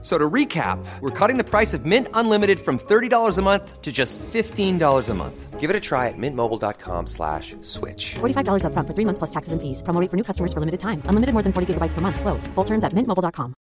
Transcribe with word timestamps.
So 0.00 0.16
to 0.16 0.30
recap, 0.30 0.78
we're 1.00 1.10
cutting 1.10 1.38
the 1.38 1.44
price 1.44 1.74
of 1.74 1.84
Mint 1.84 2.06
Unlimited 2.14 2.60
from 2.60 2.78
$30 2.78 3.36
a 3.36 3.42
month 3.42 3.82
to 3.82 3.90
just 3.90 4.16
$15 4.18 5.08
a 5.08 5.14
month. 5.14 5.58
Give 5.58 5.70
it 5.70 5.74
a 5.74 5.80
try 5.80 6.06
at 6.06 6.14
mintmobile.com 6.16 7.08
slash 7.08 7.56
switch. 7.62 8.14
$45 8.20 8.62
upfront 8.62 8.86
for 8.86 8.94
three 8.94 9.04
months 9.04 9.18
plus 9.18 9.30
taxes 9.30 9.52
and 9.52 9.60
fees. 9.60 9.82
Promo 9.82 10.00
rate 10.00 10.08
for 10.08 10.16
new 10.16 10.22
customers 10.22 10.52
for 10.52 10.60
limited 10.60 10.78
time. 10.78 11.02
Unlimited 11.06 11.32
more 11.32 11.42
than 11.42 11.52
40 11.52 11.74
gigabytes 11.74 11.94
per 11.94 12.00
month. 12.00 12.20
Slows. 12.20 12.46
Full 12.54 12.64
terms 12.64 12.84
at 12.84 12.92
mintmobile.com. 12.92 13.54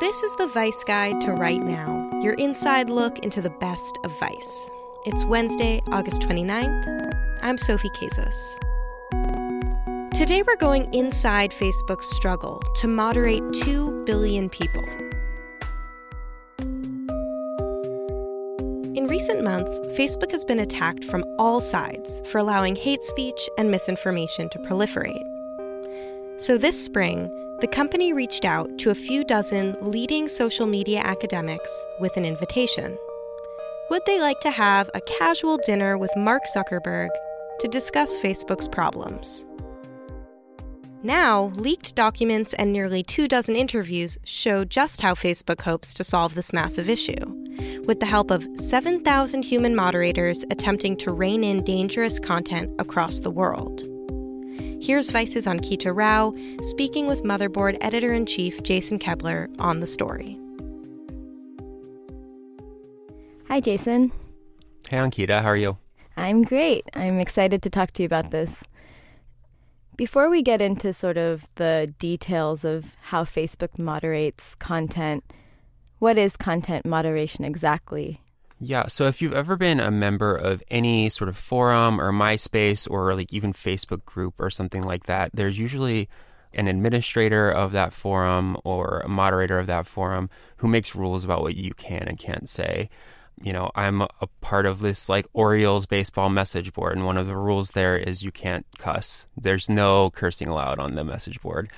This 0.00 0.22
is 0.22 0.34
the 0.34 0.48
Vice 0.48 0.84
Guide 0.84 1.22
to 1.22 1.32
Right 1.32 1.62
Now, 1.62 2.10
your 2.20 2.34
inside 2.34 2.90
look 2.90 3.20
into 3.20 3.40
the 3.40 3.54
best 3.60 3.98
of 4.04 4.12
Vice. 4.20 4.70
It's 5.06 5.24
Wednesday, 5.24 5.80
August 5.90 6.20
29th. 6.22 6.84
I'm 7.40 7.56
Sophie 7.56 7.88
Casas. 7.90 8.58
Today, 10.14 10.42
we're 10.46 10.56
going 10.56 10.92
inside 10.92 11.52
Facebook's 11.52 12.14
struggle 12.14 12.62
to 12.76 12.86
moderate 12.86 13.42
2 13.54 14.04
billion 14.04 14.50
people. 14.50 14.84
In 18.94 19.06
recent 19.08 19.42
months, 19.42 19.80
Facebook 19.96 20.30
has 20.30 20.44
been 20.44 20.60
attacked 20.60 21.06
from 21.06 21.24
all 21.38 21.62
sides 21.62 22.20
for 22.26 22.36
allowing 22.36 22.76
hate 22.76 23.02
speech 23.02 23.48
and 23.56 23.70
misinformation 23.70 24.50
to 24.50 24.58
proliferate. 24.58 25.24
So 26.38 26.58
this 26.58 26.84
spring, 26.84 27.30
the 27.60 27.68
company 27.68 28.12
reached 28.12 28.44
out 28.44 28.68
to 28.80 28.90
a 28.90 28.94
few 28.94 29.24
dozen 29.24 29.74
leading 29.80 30.28
social 30.28 30.66
media 30.66 31.00
academics 31.00 31.86
with 32.00 32.18
an 32.18 32.26
invitation. 32.26 32.98
Would 33.88 34.02
they 34.04 34.20
like 34.20 34.40
to 34.40 34.50
have 34.50 34.90
a 34.92 35.00
casual 35.00 35.56
dinner 35.64 35.96
with 35.96 36.14
Mark 36.18 36.42
Zuckerberg 36.54 37.08
to 37.60 37.68
discuss 37.68 38.18
Facebook's 38.18 38.68
problems? 38.68 39.46
Now, 41.04 41.52
leaked 41.56 41.96
documents 41.96 42.54
and 42.54 42.72
nearly 42.72 43.02
two 43.02 43.26
dozen 43.26 43.56
interviews 43.56 44.16
show 44.22 44.64
just 44.64 45.00
how 45.00 45.14
Facebook 45.14 45.60
hopes 45.60 45.92
to 45.94 46.04
solve 46.04 46.34
this 46.34 46.52
massive 46.52 46.88
issue, 46.88 47.24
with 47.86 47.98
the 47.98 48.06
help 48.06 48.30
of 48.30 48.46
7,000 48.54 49.42
human 49.42 49.74
moderators 49.74 50.44
attempting 50.52 50.96
to 50.98 51.10
rein 51.10 51.42
in 51.42 51.64
dangerous 51.64 52.20
content 52.20 52.70
across 52.78 53.18
the 53.18 53.32
world. 53.32 53.82
Here's 54.80 55.10
Vice's 55.10 55.46
Ankita 55.46 55.92
Rao 55.92 56.34
speaking 56.62 57.08
with 57.08 57.24
Motherboard 57.24 57.78
editor 57.80 58.12
in 58.12 58.24
chief 58.24 58.62
Jason 58.62 59.00
Koebler 59.00 59.52
on 59.58 59.80
the 59.80 59.88
story. 59.88 60.38
Hi, 63.48 63.58
Jason. 63.58 64.12
Hey, 64.88 64.98
Ankita, 64.98 65.42
how 65.42 65.48
are 65.48 65.56
you? 65.56 65.78
I'm 66.16 66.42
great. 66.42 66.84
I'm 66.94 67.18
excited 67.18 67.60
to 67.62 67.70
talk 67.70 67.90
to 67.92 68.02
you 68.02 68.06
about 68.06 68.30
this. 68.30 68.62
Before 70.02 70.28
we 70.28 70.42
get 70.42 70.60
into 70.60 70.92
sort 70.92 71.16
of 71.16 71.46
the 71.54 71.94
details 72.00 72.64
of 72.64 72.96
how 73.02 73.22
Facebook 73.22 73.78
moderates 73.78 74.56
content, 74.56 75.22
what 76.00 76.18
is 76.18 76.36
content 76.36 76.84
moderation 76.84 77.44
exactly? 77.44 78.20
Yeah, 78.58 78.88
so 78.88 79.06
if 79.06 79.22
you've 79.22 79.32
ever 79.32 79.54
been 79.54 79.78
a 79.78 79.92
member 79.92 80.34
of 80.34 80.60
any 80.68 81.08
sort 81.08 81.28
of 81.28 81.36
forum 81.36 82.00
or 82.00 82.10
MySpace 82.10 82.90
or 82.90 83.14
like 83.14 83.32
even 83.32 83.52
Facebook 83.52 84.04
group 84.04 84.34
or 84.40 84.50
something 84.50 84.82
like 84.82 85.06
that, 85.06 85.30
there's 85.34 85.60
usually 85.60 86.08
an 86.52 86.66
administrator 86.66 87.48
of 87.48 87.70
that 87.70 87.92
forum 87.92 88.56
or 88.64 89.02
a 89.04 89.08
moderator 89.08 89.60
of 89.60 89.68
that 89.68 89.86
forum 89.86 90.28
who 90.56 90.66
makes 90.66 90.96
rules 90.96 91.22
about 91.22 91.42
what 91.42 91.54
you 91.54 91.74
can 91.74 92.08
and 92.08 92.18
can't 92.18 92.48
say 92.48 92.90
you 93.40 93.52
know, 93.52 93.70
I'm 93.74 94.02
a 94.02 94.08
part 94.40 94.66
of 94.66 94.80
this 94.80 95.08
like 95.08 95.26
Orioles 95.32 95.86
baseball 95.86 96.28
message 96.28 96.72
board, 96.72 96.96
and 96.96 97.06
one 97.06 97.16
of 97.16 97.26
the 97.26 97.36
rules 97.36 97.70
there 97.70 97.96
is 97.96 98.22
you 98.22 98.32
can't 98.32 98.66
cuss. 98.78 99.26
There's 99.36 99.68
no 99.68 100.10
cursing 100.10 100.48
allowed 100.48 100.78
on 100.78 100.94
the 100.94 101.04
message 101.04 101.40
board. 101.40 101.70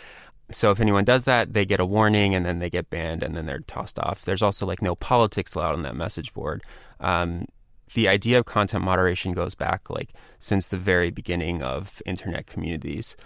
So 0.51 0.71
if 0.71 0.81
anyone 0.81 1.05
does 1.05 1.25
that, 1.25 1.53
they 1.53 1.65
get 1.65 1.81
a 1.81 1.87
warning 1.87 2.35
and 2.35 2.45
then 2.45 2.59
they 2.59 2.69
get 2.69 2.91
banned 2.91 3.23
and 3.23 3.35
then 3.35 3.47
they're 3.47 3.61
tossed 3.61 3.99
off. 3.99 4.25
There's 4.25 4.43
also 4.43 4.67
like 4.67 4.83
no 4.83 4.95
politics 4.95 5.55
allowed 5.55 5.75
on 5.75 5.83
that 5.83 5.97
message 5.97 6.33
board. 6.35 6.63
Um, 7.01 7.47
the 7.95 8.09
idea 8.09 8.39
of 8.39 8.45
content 8.45 8.85
moderation 8.85 9.33
goes 9.33 9.55
back 9.55 9.89
like 9.89 10.11
since 10.39 10.69
the 10.69 10.77
very 10.77 11.11
beginning 11.11 11.63
of 11.63 12.03
internet 12.05 12.47
communities. 12.47 13.17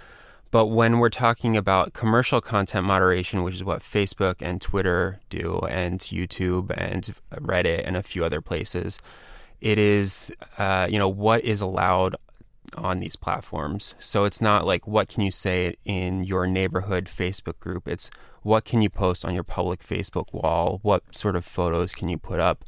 But 0.50 0.66
when 0.66 0.98
we're 0.98 1.10
talking 1.10 1.56
about 1.56 1.92
commercial 1.92 2.40
content 2.40 2.86
moderation, 2.86 3.42
which 3.42 3.54
is 3.54 3.64
what 3.64 3.80
Facebook 3.80 4.36
and 4.40 4.60
Twitter 4.60 5.20
do, 5.28 5.60
and 5.68 6.00
YouTube 6.00 6.72
and 6.76 7.14
Reddit 7.34 7.82
and 7.84 7.96
a 7.96 8.02
few 8.02 8.24
other 8.24 8.40
places, 8.40 8.98
it 9.60 9.76
is, 9.78 10.32
uh, 10.56 10.86
you 10.90 10.98
know, 10.98 11.08
what 11.08 11.44
is 11.44 11.60
allowed 11.60 12.16
on 12.76 13.00
these 13.00 13.16
platforms. 13.16 13.94
So 13.98 14.24
it's 14.24 14.40
not 14.40 14.66
like 14.66 14.86
what 14.86 15.08
can 15.08 15.22
you 15.22 15.30
say 15.30 15.74
in 15.84 16.24
your 16.24 16.46
neighborhood 16.46 17.06
Facebook 17.06 17.58
group. 17.58 17.88
It's 17.88 18.10
what 18.42 18.64
can 18.64 18.82
you 18.82 18.90
post 18.90 19.24
on 19.24 19.34
your 19.34 19.44
public 19.44 19.82
Facebook 19.82 20.32
wall? 20.32 20.78
What 20.82 21.16
sort 21.16 21.36
of 21.36 21.44
photos 21.44 21.94
can 21.94 22.08
you 22.08 22.18
put 22.18 22.40
up? 22.40 22.64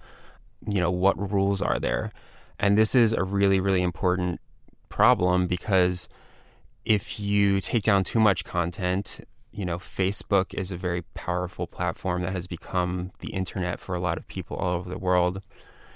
You 0.66 0.80
know, 0.80 0.90
what 0.90 1.32
rules 1.32 1.62
are 1.62 1.78
there? 1.78 2.12
And 2.58 2.76
this 2.76 2.94
is 2.94 3.12
a 3.12 3.22
really, 3.22 3.60
really 3.60 3.82
important 3.82 4.40
problem 4.88 5.46
because 5.46 6.08
if 6.84 7.20
you 7.20 7.60
take 7.60 7.82
down 7.82 8.04
too 8.04 8.20
much 8.20 8.44
content, 8.44 9.20
you 9.52 9.64
know, 9.64 9.78
Facebook 9.78 10.54
is 10.54 10.70
a 10.70 10.76
very 10.76 11.02
powerful 11.14 11.66
platform 11.66 12.22
that 12.22 12.32
has 12.32 12.46
become 12.46 13.12
the 13.20 13.28
internet 13.28 13.80
for 13.80 13.94
a 13.94 14.00
lot 14.00 14.16
of 14.16 14.26
people 14.28 14.56
all 14.56 14.76
over 14.76 14.88
the 14.88 14.98
world. 14.98 15.42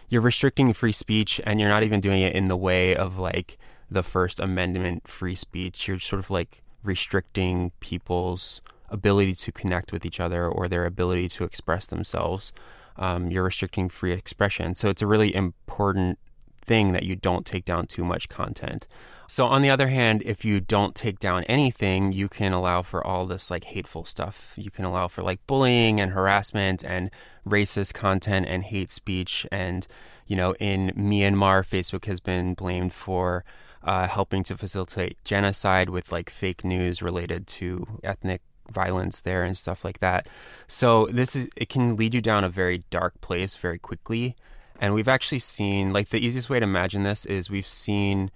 You're 0.08 0.20
restricting 0.20 0.72
free 0.72 0.92
speech 0.92 1.40
and 1.44 1.60
you're 1.60 1.68
not 1.68 1.82
even 1.82 2.00
doing 2.00 2.22
it 2.22 2.34
in 2.34 2.48
the 2.48 2.56
way 2.56 2.94
of 2.94 3.18
like 3.18 3.58
the 3.90 4.02
First 4.02 4.40
Amendment 4.40 5.08
free 5.08 5.34
speech. 5.34 5.88
You're 5.88 5.98
sort 5.98 6.20
of 6.20 6.30
like 6.30 6.62
restricting 6.82 7.72
people's 7.80 8.60
ability 8.90 9.34
to 9.34 9.52
connect 9.52 9.92
with 9.92 10.04
each 10.04 10.20
other 10.20 10.46
or 10.46 10.68
their 10.68 10.84
ability 10.84 11.28
to 11.28 11.44
express 11.44 11.86
themselves. 11.86 12.52
Um, 12.96 13.30
you're 13.30 13.44
restricting 13.44 13.88
free 13.88 14.12
expression. 14.12 14.74
So 14.74 14.88
it's 14.88 15.02
a 15.02 15.06
really 15.06 15.34
important 15.34 16.18
thing 16.62 16.92
that 16.92 17.02
you 17.04 17.16
don't 17.16 17.44
take 17.44 17.64
down 17.64 17.86
too 17.86 18.04
much 18.04 18.28
content. 18.28 18.86
So, 19.26 19.46
on 19.46 19.62
the 19.62 19.70
other 19.70 19.88
hand, 19.88 20.22
if 20.24 20.44
you 20.44 20.60
don't 20.60 20.94
take 20.94 21.18
down 21.18 21.44
anything, 21.44 22.12
you 22.12 22.28
can 22.28 22.52
allow 22.52 22.82
for 22.82 23.04
all 23.04 23.26
this 23.26 23.50
like 23.50 23.64
hateful 23.64 24.04
stuff. 24.04 24.52
You 24.56 24.70
can 24.70 24.84
allow 24.84 25.08
for 25.08 25.22
like 25.22 25.46
bullying 25.46 26.00
and 26.00 26.12
harassment 26.12 26.84
and 26.84 27.10
racist 27.48 27.94
content 27.94 28.46
and 28.48 28.64
hate 28.64 28.90
speech. 28.90 29.46
And, 29.50 29.86
you 30.26 30.36
know, 30.36 30.54
in 30.54 30.90
Myanmar, 30.90 31.62
Facebook 31.66 32.04
has 32.04 32.20
been 32.20 32.54
blamed 32.54 32.92
for 32.92 33.44
uh, 33.82 34.08
helping 34.08 34.42
to 34.44 34.56
facilitate 34.56 35.22
genocide 35.24 35.90
with 35.90 36.12
like 36.12 36.30
fake 36.30 36.64
news 36.64 37.02
related 37.02 37.46
to 37.46 37.98
ethnic 38.02 38.42
violence 38.70 39.20
there 39.20 39.44
and 39.44 39.56
stuff 39.56 39.84
like 39.84 40.00
that. 40.00 40.28
So, 40.68 41.06
this 41.10 41.34
is, 41.34 41.48
it 41.56 41.68
can 41.68 41.96
lead 41.96 42.14
you 42.14 42.20
down 42.20 42.44
a 42.44 42.48
very 42.50 42.84
dark 42.90 43.20
place 43.20 43.56
very 43.56 43.78
quickly. 43.78 44.36
And 44.80 44.92
we've 44.92 45.08
actually 45.08 45.38
seen, 45.38 45.92
like, 45.92 46.08
the 46.08 46.18
easiest 46.18 46.50
way 46.50 46.58
to 46.58 46.64
imagine 46.64 47.04
this 47.04 47.24
is 47.26 47.48
we've 47.48 47.68
seen 47.68 48.30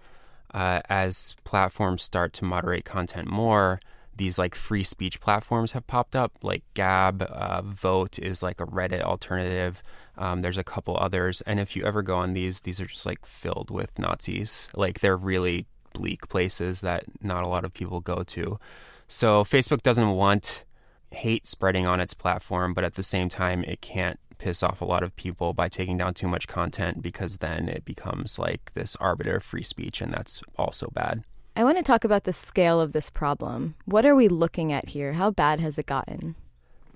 uh, 0.54 0.80
as 0.88 1.36
platforms 1.44 2.02
start 2.02 2.32
to 2.34 2.44
moderate 2.44 2.84
content 2.84 3.28
more, 3.28 3.80
these 4.16 4.38
like 4.38 4.54
free 4.54 4.84
speech 4.84 5.20
platforms 5.20 5.72
have 5.72 5.86
popped 5.86 6.16
up, 6.16 6.32
like 6.42 6.62
Gab, 6.74 7.22
uh, 7.22 7.62
Voat 7.62 8.18
is 8.18 8.42
like 8.42 8.60
a 8.60 8.66
Reddit 8.66 9.00
alternative. 9.02 9.82
Um, 10.16 10.42
there's 10.42 10.58
a 10.58 10.64
couple 10.64 10.96
others, 10.98 11.40
and 11.42 11.60
if 11.60 11.76
you 11.76 11.84
ever 11.84 12.02
go 12.02 12.16
on 12.16 12.34
these, 12.34 12.62
these 12.62 12.80
are 12.80 12.86
just 12.86 13.06
like 13.06 13.24
filled 13.24 13.70
with 13.70 13.96
Nazis. 13.98 14.68
Like 14.74 15.00
they're 15.00 15.16
really 15.16 15.66
bleak 15.92 16.28
places 16.28 16.80
that 16.80 17.04
not 17.22 17.44
a 17.44 17.48
lot 17.48 17.64
of 17.64 17.72
people 17.72 18.00
go 18.00 18.22
to. 18.24 18.58
So 19.06 19.44
Facebook 19.44 19.82
doesn't 19.82 20.10
want 20.10 20.64
hate 21.10 21.46
spreading 21.46 21.86
on 21.86 22.00
its 22.00 22.14
platform, 22.14 22.74
but 22.74 22.84
at 22.84 22.94
the 22.94 23.02
same 23.02 23.28
time, 23.28 23.64
it 23.64 23.80
can't 23.80 24.18
piss 24.38 24.62
off 24.62 24.80
a 24.80 24.84
lot 24.84 25.02
of 25.02 25.14
people 25.16 25.52
by 25.52 25.68
taking 25.68 25.98
down 25.98 26.14
too 26.14 26.28
much 26.28 26.48
content 26.48 27.02
because 27.02 27.38
then 27.38 27.68
it 27.68 27.84
becomes 27.84 28.38
like 28.38 28.72
this 28.74 28.96
arbiter 28.96 29.36
of 29.36 29.42
free 29.42 29.62
speech, 29.62 30.00
and 30.00 30.12
that's 30.12 30.42
also 30.56 30.88
bad. 30.94 31.24
I 31.56 31.64
want 31.64 31.76
to 31.76 31.82
talk 31.82 32.04
about 32.04 32.24
the 32.24 32.32
scale 32.32 32.80
of 32.80 32.92
this 32.92 33.10
problem. 33.10 33.74
What 33.84 34.06
are 34.06 34.14
we 34.14 34.28
looking 34.28 34.72
at 34.72 34.90
here? 34.90 35.14
How 35.14 35.30
bad 35.30 35.58
has 35.60 35.76
it 35.76 35.86
gotten? 35.86 36.36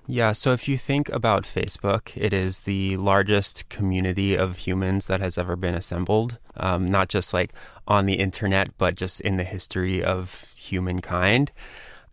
Yeah, 0.05 0.33
so 0.33 0.51
if 0.51 0.67
you 0.67 0.77
think 0.77 1.07
about 1.09 1.43
Facebook, 1.43 2.11
it 2.15 2.33
is 2.33 2.61
the 2.61 2.97
largest 2.97 3.69
community 3.69 4.35
of 4.35 4.57
humans 4.57 5.07
that 5.07 5.21
has 5.21 5.37
ever 5.37 5.55
been 5.55 5.75
assembled, 5.75 6.39
um, 6.57 6.85
not 6.85 7.07
just 7.07 7.33
like 7.33 7.53
on 7.87 8.05
the 8.05 8.15
internet, 8.15 8.77
but 8.77 8.95
just 8.95 9.21
in 9.21 9.37
the 9.37 9.45
history 9.45 10.03
of 10.03 10.53
humankind. 10.57 11.53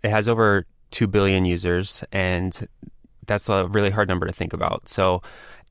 It 0.03 0.11
has 0.11 0.29
over 0.29 0.67
2 0.93 1.09
billion 1.09 1.45
users, 1.45 2.05
and 2.13 2.69
that's 3.27 3.49
a 3.49 3.67
really 3.67 3.91
hard 3.91 4.09
number 4.09 4.27
to 4.27 4.33
think 4.33 4.53
about. 4.53 4.89
So 4.89 5.23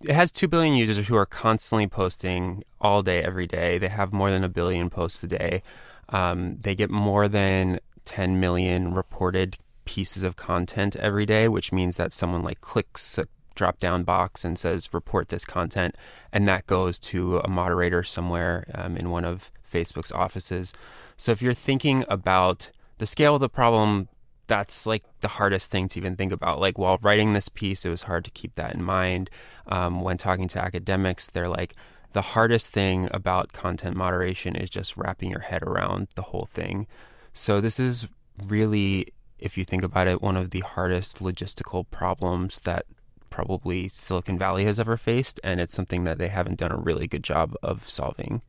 it 0.03 0.15
has 0.15 0.31
2 0.31 0.47
billion 0.47 0.75
users 0.75 1.07
who 1.07 1.15
are 1.15 1.25
constantly 1.25 1.87
posting 1.87 2.63
all 2.79 3.03
day, 3.03 3.21
every 3.21 3.47
day. 3.47 3.77
They 3.77 3.89
have 3.89 4.13
more 4.13 4.31
than 4.31 4.43
a 4.43 4.49
billion 4.49 4.89
posts 4.89 5.23
a 5.23 5.27
day. 5.27 5.61
Um, 6.09 6.57
they 6.57 6.75
get 6.75 6.89
more 6.89 7.27
than 7.27 7.79
10 8.05 8.39
million 8.39 8.93
reported 8.93 9.57
pieces 9.85 10.23
of 10.23 10.35
content 10.35 10.95
every 10.95 11.25
day, 11.25 11.47
which 11.47 11.71
means 11.71 11.97
that 11.97 12.13
someone 12.13 12.43
like 12.43 12.61
clicks 12.61 13.17
a 13.17 13.27
drop 13.55 13.77
down 13.77 14.03
box 14.03 14.45
and 14.45 14.57
says 14.57 14.93
report 14.93 15.27
this 15.27 15.43
content, 15.43 15.95
and 16.31 16.47
that 16.47 16.65
goes 16.65 16.97
to 16.97 17.39
a 17.39 17.49
moderator 17.49 18.03
somewhere 18.03 18.65
um, 18.73 18.95
in 18.95 19.09
one 19.09 19.25
of 19.25 19.51
Facebook's 19.71 20.11
offices. 20.11 20.73
So 21.17 21.31
if 21.31 21.41
you're 21.41 21.53
thinking 21.53 22.05
about 22.07 22.69
the 22.99 23.05
scale 23.05 23.35
of 23.35 23.41
the 23.41 23.49
problem, 23.49 24.07
that's 24.49 24.85
like 24.85 25.03
the 25.21 25.29
hardest 25.29 25.71
thing 25.71 25.87
to 25.87 25.99
even 25.99 26.17
think 26.17 26.33
about. 26.33 26.59
Like 26.59 26.77
while 26.77 26.97
writing 27.01 27.31
this 27.31 27.47
piece, 27.47 27.85
it 27.85 27.89
was 27.89 28.01
hard 28.01 28.25
to 28.25 28.31
keep 28.31 28.55
that 28.55 28.73
in 28.73 28.83
mind. 28.83 29.29
Um, 29.67 30.01
when 30.01 30.17
talking 30.17 30.49
to 30.49 30.61
academics, 30.61 31.27
they're 31.27 31.47
like, 31.47 31.75
the 32.13 32.21
hardest 32.21 32.73
thing 32.73 33.07
about 33.11 33.53
content 33.53 33.95
moderation 33.95 34.55
is 34.55 34.69
just 34.69 34.97
wrapping 34.97 35.29
your 35.29 35.41
head 35.41 35.61
around 35.61 36.07
the 36.15 36.23
whole 36.23 36.49
thing. 36.51 36.87
So 37.33 37.61
this 37.61 37.79
is 37.79 38.07
really, 38.47 39.13
if 39.37 39.57
you 39.57 39.63
think 39.63 39.83
about 39.83 40.07
it, 40.07 40.21
one 40.21 40.35
of 40.35 40.49
the 40.49 40.61
hardest 40.61 41.19
logistical 41.19 41.85
problems 41.91 42.59
that 42.63 42.87
probably 43.29 43.87
Silicon 43.87 44.39
Valley 44.39 44.65
has 44.65 44.79
ever 44.79 44.97
faced, 44.97 45.39
and 45.43 45.61
it's 45.61 45.75
something 45.75 46.03
that 46.05 46.17
they 46.17 46.29
haven't 46.29 46.57
done 46.57 46.71
a 46.71 46.77
really 46.77 47.05
good 47.05 47.23
job 47.23 47.53
of 47.61 47.87
solving. 47.87 48.41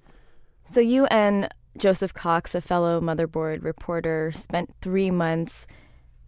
So 0.64 0.80
you 0.80 1.04
and 1.06 1.50
Joseph 1.76 2.14
Cox, 2.14 2.54
a 2.54 2.62
fellow 2.62 2.98
motherboard 2.98 3.62
reporter, 3.62 4.32
spent 4.32 4.74
three 4.80 5.10
months 5.10 5.66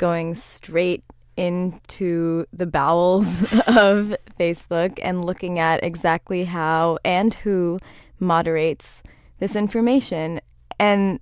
going 0.03 0.35
straight 0.35 1.05
into 1.37 2.45
the 2.53 2.67
bowels 2.67 3.29
of 3.69 4.17
Facebook 4.37 4.99
and 5.01 5.25
looking 5.25 5.61
at 5.61 5.85
exactly 5.85 6.43
how 6.43 6.99
and 7.05 7.35
who 7.35 7.79
moderates 8.19 9.05
this 9.39 9.55
information. 9.55 10.41
And 10.81 11.21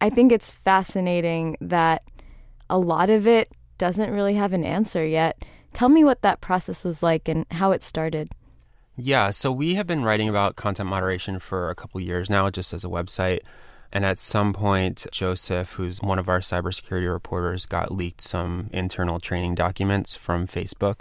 I 0.00 0.10
think 0.10 0.32
it's 0.32 0.50
fascinating 0.50 1.56
that 1.60 2.02
a 2.68 2.76
lot 2.76 3.08
of 3.08 3.28
it 3.28 3.52
doesn't 3.78 4.10
really 4.10 4.34
have 4.34 4.52
an 4.52 4.64
answer 4.64 5.06
yet. 5.06 5.44
Tell 5.72 5.88
me 5.88 6.02
what 6.02 6.22
that 6.22 6.40
process 6.40 6.82
was 6.82 7.04
like 7.04 7.28
and 7.28 7.46
how 7.52 7.70
it 7.70 7.84
started. 7.84 8.30
Yeah, 8.96 9.30
so 9.30 9.52
we 9.52 9.76
have 9.76 9.86
been 9.86 10.02
writing 10.02 10.28
about 10.28 10.56
content 10.56 10.88
moderation 10.88 11.38
for 11.38 11.70
a 11.70 11.76
couple 11.76 12.00
years 12.00 12.28
now, 12.28 12.50
just 12.50 12.72
as 12.72 12.82
a 12.82 12.88
website. 12.88 13.42
And 13.92 14.04
at 14.04 14.18
some 14.18 14.52
point, 14.52 15.06
Joseph, 15.10 15.72
who's 15.72 16.02
one 16.02 16.18
of 16.18 16.28
our 16.28 16.40
cybersecurity 16.40 17.10
reporters, 17.10 17.64
got 17.64 17.90
leaked 17.90 18.20
some 18.20 18.68
internal 18.72 19.18
training 19.18 19.54
documents 19.54 20.14
from 20.14 20.46
Facebook 20.46 21.00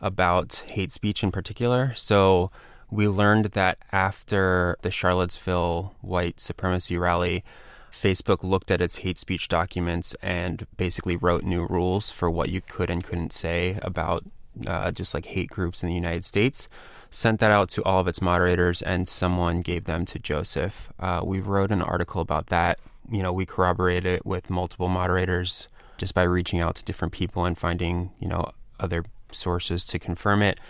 about 0.00 0.62
hate 0.66 0.92
speech 0.92 1.24
in 1.24 1.32
particular. 1.32 1.92
So 1.94 2.50
we 2.90 3.08
learned 3.08 3.46
that 3.46 3.78
after 3.90 4.76
the 4.82 4.90
Charlottesville 4.90 5.94
white 6.00 6.40
supremacy 6.40 6.96
rally, 6.96 7.42
Facebook 7.90 8.44
looked 8.44 8.70
at 8.70 8.80
its 8.80 8.96
hate 8.96 9.18
speech 9.18 9.48
documents 9.48 10.14
and 10.22 10.66
basically 10.76 11.16
wrote 11.16 11.42
new 11.42 11.66
rules 11.66 12.10
for 12.10 12.30
what 12.30 12.50
you 12.50 12.60
could 12.60 12.90
and 12.90 13.02
couldn't 13.02 13.32
say 13.32 13.78
about 13.82 14.24
uh, 14.66 14.90
just 14.90 15.14
like 15.14 15.26
hate 15.26 15.50
groups 15.50 15.82
in 15.82 15.88
the 15.88 15.94
United 15.94 16.24
States 16.24 16.68
sent 17.10 17.40
that 17.40 17.50
out 17.50 17.68
to 17.70 17.82
all 17.84 18.00
of 18.00 18.08
its 18.08 18.20
moderators, 18.20 18.82
and 18.82 19.08
someone 19.08 19.62
gave 19.62 19.84
them 19.84 20.04
to 20.06 20.18
Joseph. 20.18 20.92
Uh, 20.98 21.20
we 21.24 21.40
wrote 21.40 21.70
an 21.70 21.82
article 21.82 22.20
about 22.20 22.48
that. 22.48 22.78
You 23.10 23.22
know, 23.22 23.32
we 23.32 23.46
corroborated 23.46 24.06
it 24.06 24.26
with 24.26 24.50
multiple 24.50 24.88
moderators 24.88 25.68
just 25.96 26.14
by 26.14 26.22
reaching 26.22 26.60
out 26.60 26.74
to 26.76 26.84
different 26.84 27.12
people 27.12 27.44
and 27.44 27.56
finding, 27.56 28.10
you 28.20 28.28
know, 28.28 28.50
other 28.78 29.04
sources 29.32 29.84
to 29.86 29.98
confirm 29.98 30.42
it. 30.42 30.60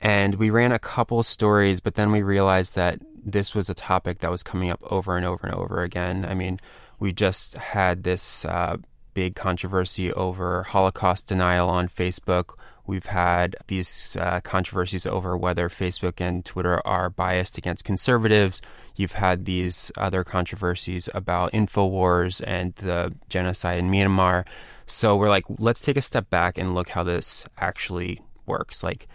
And 0.00 0.36
we 0.36 0.50
ran 0.50 0.72
a 0.72 0.78
couple 0.78 1.22
stories, 1.22 1.80
but 1.80 1.96
then 1.96 2.12
we 2.12 2.22
realized 2.22 2.74
that 2.74 3.00
this 3.24 3.54
was 3.54 3.68
a 3.68 3.74
topic 3.74 4.20
that 4.20 4.30
was 4.30 4.42
coming 4.42 4.70
up 4.70 4.80
over 4.84 5.16
and 5.16 5.26
over 5.26 5.46
and 5.46 5.56
over 5.56 5.82
again. 5.82 6.24
I 6.24 6.34
mean, 6.34 6.60
we 6.98 7.12
just 7.12 7.54
had 7.54 8.02
this 8.02 8.44
uh, 8.44 8.76
big 9.14 9.34
controversy 9.34 10.12
over 10.12 10.62
Holocaust 10.64 11.28
denial 11.28 11.68
on 11.68 11.88
Facebook. 11.88 12.54
We've 12.86 13.06
had 13.06 13.56
these 13.66 14.16
uh, 14.20 14.40
controversies 14.40 15.06
over 15.06 15.36
whether 15.36 15.68
Facebook 15.68 16.20
and 16.20 16.44
Twitter 16.44 16.86
are 16.86 17.08
biased 17.08 17.56
against 17.56 17.84
conservatives. 17.84 18.60
You've 18.96 19.12
had 19.12 19.46
these 19.46 19.90
other 19.96 20.22
controversies 20.22 21.08
about 21.14 21.52
InfoWars 21.52 22.42
and 22.46 22.74
the 22.76 23.14
genocide 23.28 23.78
in 23.78 23.90
Myanmar. 23.90 24.46
So 24.86 25.16
we're 25.16 25.30
like, 25.30 25.44
let's 25.48 25.80
take 25.80 25.96
a 25.96 26.02
step 26.02 26.28
back 26.28 26.58
and 26.58 26.74
look 26.74 26.90
how 26.90 27.02
this 27.02 27.46
actually 27.58 28.20
works. 28.44 28.82
Like, 28.82 29.08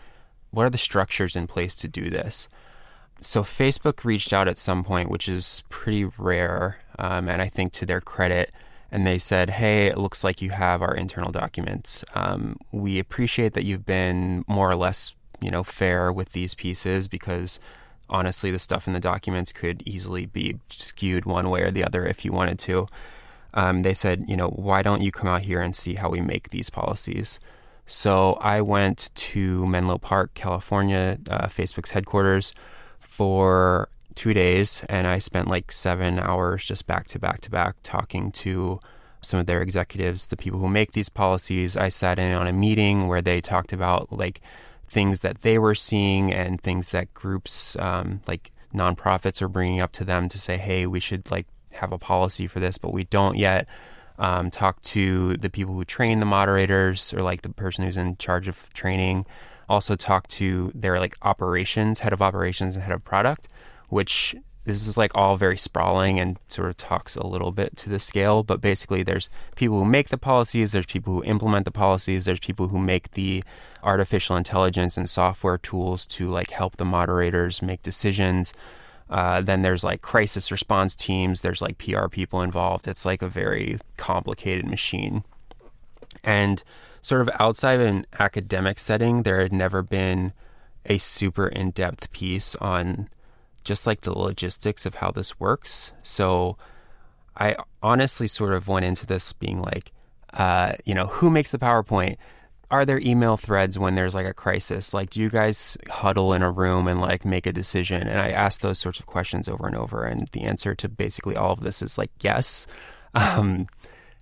what 0.52 0.66
are 0.66 0.72
the 0.72 0.78
structures 0.80 1.36
in 1.36 1.46
place 1.46 1.76
to 1.76 1.88
do 1.88 2.10
this? 2.10 2.48
So 3.22 3.44
Facebook 3.44 4.04
reached 4.04 4.34
out 4.34 4.48
at 4.48 4.58
some 4.58 4.84
point, 4.84 5.12
which 5.12 5.30
is 5.30 5.64
pretty 5.70 6.06
rare, 6.06 6.80
um, 6.98 7.28
and 7.28 7.42
I 7.42 7.50
think 7.50 7.74
to 7.74 7.86
their 7.86 8.02
credit, 8.02 8.52
and 8.92 9.06
they 9.06 9.18
said, 9.18 9.52
Hey, 9.52 9.88
it 9.88 9.98
looks 9.98 10.24
like 10.24 10.42
you 10.42 10.50
have 10.52 10.82
our 10.82 10.96
internal 10.96 11.32
documents. 11.32 12.04
Um, 12.16 12.58
we 12.72 13.00
appreciate 13.00 13.54
that 13.54 13.66
you've 13.66 13.86
been 13.86 14.44
more 14.48 14.70
or 14.70 14.76
less, 14.76 15.16
you 15.42 15.52
know, 15.52 15.64
fair 15.64 16.12
with 16.12 16.32
these 16.32 16.56
pieces 16.56 17.08
because 17.08 17.60
honestly, 18.10 18.52
the 18.52 18.60
stuff 18.60 18.88
in 18.88 18.94
the 18.94 19.00
documents 19.00 19.52
could 19.52 19.84
easily 19.86 20.26
be 20.26 20.58
skewed 20.70 21.26
one 21.26 21.50
way 21.50 21.62
or 21.62 21.72
the 21.72 21.84
other 21.84 22.06
if 22.06 22.26
you 22.26 22.32
wanted 22.32 22.60
to. 22.60 22.88
Um, 23.54 23.82
they 23.82 23.94
said, 23.94 24.26
you 24.28 24.36
know, 24.36 24.50
why 24.50 24.82
don't 24.82 25.02
you 25.02 25.12
come 25.12 25.28
out 25.28 25.42
here 25.42 25.62
and 25.62 25.76
see 25.76 25.96
how 25.96 26.10
we 26.10 26.22
make 26.22 26.50
these 26.50 26.70
policies? 26.70 27.40
So 27.86 28.34
I 28.40 28.62
went 28.62 29.10
to 29.16 29.66
Menlo 29.66 29.98
Park, 29.98 30.36
California, 30.36 31.18
uh, 31.30 31.48
Facebook's 31.48 31.90
headquarters, 31.92 32.54
for 33.00 33.90
two 34.20 34.34
days, 34.34 34.84
and 34.90 35.08
I 35.08 35.18
spent 35.18 35.48
like 35.48 35.72
seven 35.72 36.20
hours 36.20 36.66
just 36.66 36.86
back 36.86 37.08
to 37.08 37.20
back 37.20 37.40
to 37.40 37.50
back 37.50 37.78
talking 37.84 38.34
to 38.34 38.82
some 39.22 39.40
of 39.40 39.46
their 39.46 39.62
executives, 39.62 40.28
the 40.28 40.36
people 40.36 40.60
who 40.60 40.68
make 40.68 40.92
these 40.92 41.08
policies. 41.08 41.78
I 41.78 41.88
sat 41.88 42.20
in 42.20 42.34
on 42.34 42.46
a 42.46 42.52
meeting 42.52 43.08
where 43.08 43.22
they 43.22 43.40
talked 43.40 43.72
about 43.72 44.12
like 44.12 44.42
things 44.90 45.22
that 45.22 45.44
they 45.44 45.58
were 45.58 45.74
seeing 45.74 46.34
and 46.34 46.60
things 46.60 46.92
that 46.92 47.14
groups 47.14 47.78
um, 47.80 48.20
like 48.28 48.52
nonprofits 48.76 49.42
are 49.42 49.48
bringing 49.48 49.80
up 49.80 49.94
to 49.94 50.04
them 50.04 50.28
to 50.28 50.38
say, 50.38 50.58
hey, 50.58 50.86
we 50.86 51.00
should 51.00 51.32
like 51.32 51.48
have 51.72 51.94
a 51.94 51.98
policy 51.98 52.46
for 52.46 52.60
this, 52.60 52.78
but 52.78 52.92
we 52.92 53.06
don't 53.06 53.38
yet. 53.38 53.70
Um, 54.18 54.52
talk 54.52 54.82
to 54.82 55.38
the 55.38 55.50
people 55.50 55.76
who 55.76 55.86
train 55.86 56.20
the 56.20 56.26
moderators 56.26 57.14
or 57.14 57.22
like 57.22 57.44
the 57.44 57.54
person 57.54 57.86
who's 57.86 57.96
in 57.96 58.18
charge 58.18 58.50
of 58.50 58.74
training. 58.74 59.26
Also 59.70 59.96
talk 59.96 60.28
to 60.28 60.74
their 60.76 61.00
like 61.00 61.16
operations, 61.22 62.02
head 62.02 62.12
of 62.12 62.22
operations 62.22 62.76
and 62.76 62.84
head 62.84 62.94
of 62.94 63.06
product 63.06 63.48
which 63.90 64.36
this 64.66 64.88
is 64.88 64.98
like 64.98 65.16
all 65.16 65.36
very 65.36 65.58
sprawling 65.58 66.20
and 66.20 66.38
sort 66.48 66.70
of 66.70 66.78
talks 66.78 67.16
a 67.16 67.26
little 67.26 67.52
bit 67.52 67.76
to 67.78 67.90
the 67.90 68.00
scale, 68.00 68.44
but 68.44 68.62
basically 68.62 69.04
there's 69.04 69.30
people 69.56 69.80
who 69.80 69.86
make 69.86 70.10
the 70.10 70.18
policies, 70.18 70.72
there's 70.72 70.86
people 70.86 71.14
who 71.14 71.24
implement 71.24 71.66
the 71.66 71.72
policies, 71.72 72.26
there's 72.26 72.40
people 72.40 72.68
who 72.68 72.78
make 72.78 73.12
the 73.12 73.44
artificial 73.84 74.36
intelligence 74.36 74.98
and 74.98 75.10
software 75.10 75.58
tools 75.58 76.06
to 76.06 76.30
like 76.30 76.52
help 76.52 76.78
the 76.78 76.86
moderators 76.86 77.62
make 77.62 77.82
decisions. 77.82 78.54
Uh, 79.10 79.42
then 79.42 79.64
there's 79.64 79.84
like 79.84 80.02
crisis 80.02 80.52
response 80.52 80.96
teams, 80.96 81.42
there's 81.42 81.62
like 81.62 81.78
PR 81.80 82.08
people 82.08 82.42
involved. 82.42 82.88
It's 82.88 83.06
like 83.06 83.22
a 83.22 83.28
very 83.28 83.80
complicated 83.98 84.68
machine. 84.68 85.24
And 86.24 86.64
sort 87.02 87.22
of 87.22 87.30
outside 87.40 87.80
of 87.80 87.88
an 87.88 88.06
academic 88.20 88.78
setting, 88.78 89.24
there 89.24 89.42
had 89.42 89.54
never 89.54 89.82
been 89.82 90.34
a 90.86 90.98
super 90.98 91.48
in 91.48 91.72
depth 91.72 92.12
piece 92.12 92.56
on 92.56 93.10
just 93.64 93.88
like 93.88 94.02
the 94.02 94.18
logistics 94.18 94.86
of 94.86 94.96
how 94.96 95.12
this 95.12 95.40
works. 95.40 95.94
So 96.04 96.58
I 97.36 97.56
honestly 97.82 98.28
sort 98.28 98.54
of 98.54 98.68
went 98.68 98.86
into 98.86 99.06
this 99.06 99.34
being 99.34 99.62
like, 99.62 99.92
uh, 100.34 100.74
you 100.86 100.94
know, 100.94 101.08
who 101.08 101.30
makes 101.30 101.52
the 101.52 101.58
PowerPoint? 101.58 102.18
Are 102.72 102.86
there 102.86 103.00
email 103.00 103.36
threads 103.36 103.80
when 103.80 103.96
there's 103.96 104.14
like 104.14 104.28
a 104.28 104.34
crisis? 104.34 104.94
Like, 104.94 105.10
do 105.10 105.22
you 105.22 105.30
guys 105.30 105.76
huddle 105.90 106.34
in 106.34 106.44
a 106.44 106.52
room 106.52 106.88
and 106.88 107.02
like 107.02 107.26
make 107.26 107.48
a 107.48 107.54
decision? 107.54 108.08
And 108.08 108.20
I 108.20 108.30
asked 108.30 108.62
those 108.62 108.78
sorts 108.78 109.00
of 109.00 109.08
questions 109.08 109.48
over 109.48 109.66
and 109.66 109.76
over. 109.76 110.04
And 110.04 110.28
the 110.34 110.44
answer 110.44 110.76
to 110.76 110.88
basically 110.88 111.36
all 111.36 111.54
of 111.54 111.62
this 111.62 111.82
is 111.82 111.98
like, 111.98 112.12
yes. 112.22 112.68
Um, 113.16 113.68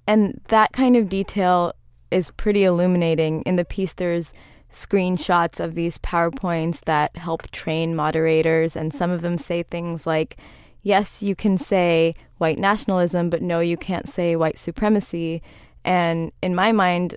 and 0.08 0.40
that 0.48 0.72
kind 0.72 0.96
of 0.96 1.10
detail 1.10 1.74
is 2.10 2.32
pretty 2.32 2.64
illuminating. 2.64 3.42
In 3.42 3.58
the 3.58 3.66
piece, 3.66 3.94
there's 3.96 4.32
screenshots 4.72 5.60
of 5.60 5.76
these 5.76 5.98
PowerPoints 5.98 6.82
that 6.86 7.16
help 7.16 7.50
train 7.52 7.96
moderators, 7.96 8.76
and 8.76 8.94
some 8.94 9.12
of 9.12 9.22
them 9.22 9.38
say 9.38 9.64
things 9.64 10.06
like, 10.06 10.38
yes, 10.84 11.24
you 11.24 11.36
can 11.36 11.58
say 11.58 12.16
white 12.38 12.60
nationalism, 12.60 13.30
but 13.30 13.42
no, 13.42 13.60
you 13.60 13.78
can't 13.78 14.08
say 14.08 14.36
white 14.36 14.58
supremacy. 14.58 15.42
And 15.84 16.32
in 16.42 16.54
my 16.56 16.72
mind, 16.72 17.16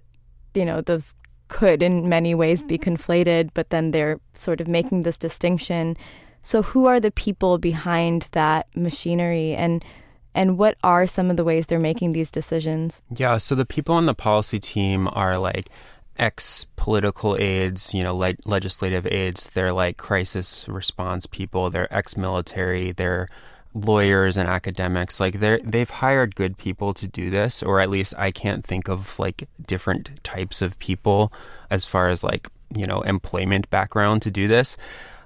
you 0.54 0.64
know, 0.64 0.80
those 0.80 1.14
could 1.48 1.82
in 1.82 2.08
many 2.08 2.34
ways 2.34 2.64
be 2.64 2.78
mm-hmm. 2.78 2.94
conflated, 2.94 3.50
but 3.52 3.70
then 3.70 3.90
they're 3.90 4.20
sort 4.34 4.60
of 4.60 4.68
making 4.68 5.02
this 5.02 5.18
distinction. 5.18 5.96
So 6.42 6.62
who 6.62 6.86
are 6.86 7.00
the 7.00 7.10
people 7.10 7.58
behind 7.58 8.28
that 8.32 8.66
machinery 8.74 9.54
and 9.54 9.84
and 10.32 10.56
what 10.56 10.76
are 10.84 11.08
some 11.08 11.28
of 11.28 11.36
the 11.36 11.42
ways 11.42 11.66
they're 11.66 11.80
making 11.80 12.12
these 12.12 12.30
decisions? 12.30 13.02
Yeah, 13.16 13.38
so 13.38 13.56
the 13.56 13.66
people 13.66 13.96
on 13.96 14.06
the 14.06 14.14
policy 14.14 14.60
team 14.60 15.08
are 15.12 15.38
like 15.38 15.66
ex 16.20 16.66
political 16.76 17.36
aides, 17.40 17.94
you 17.94 18.04
know, 18.04 18.14
le- 18.14 18.34
legislative 18.44 19.06
aides. 19.06 19.48
They're 19.48 19.72
like 19.72 19.96
crisis 19.96 20.68
response 20.68 21.26
people. 21.26 21.70
They're 21.70 21.92
ex 21.92 22.16
military. 22.16 22.92
They're 22.92 23.28
lawyers 23.72 24.36
and 24.36 24.48
academics 24.48 25.20
like 25.20 25.38
they 25.38 25.60
they've 25.62 25.90
hired 25.90 26.34
good 26.34 26.58
people 26.58 26.92
to 26.92 27.06
do 27.06 27.30
this 27.30 27.62
or 27.62 27.78
at 27.78 27.88
least 27.88 28.12
I 28.18 28.32
can't 28.32 28.64
think 28.64 28.88
of 28.88 29.16
like 29.16 29.48
different 29.64 30.24
types 30.24 30.60
of 30.60 30.76
people 30.80 31.32
as 31.70 31.84
far 31.84 32.08
as 32.08 32.24
like 32.24 32.48
you 32.74 32.84
know 32.84 33.00
employment 33.02 33.70
background 33.70 34.22
to 34.22 34.30
do 34.32 34.48
this 34.48 34.76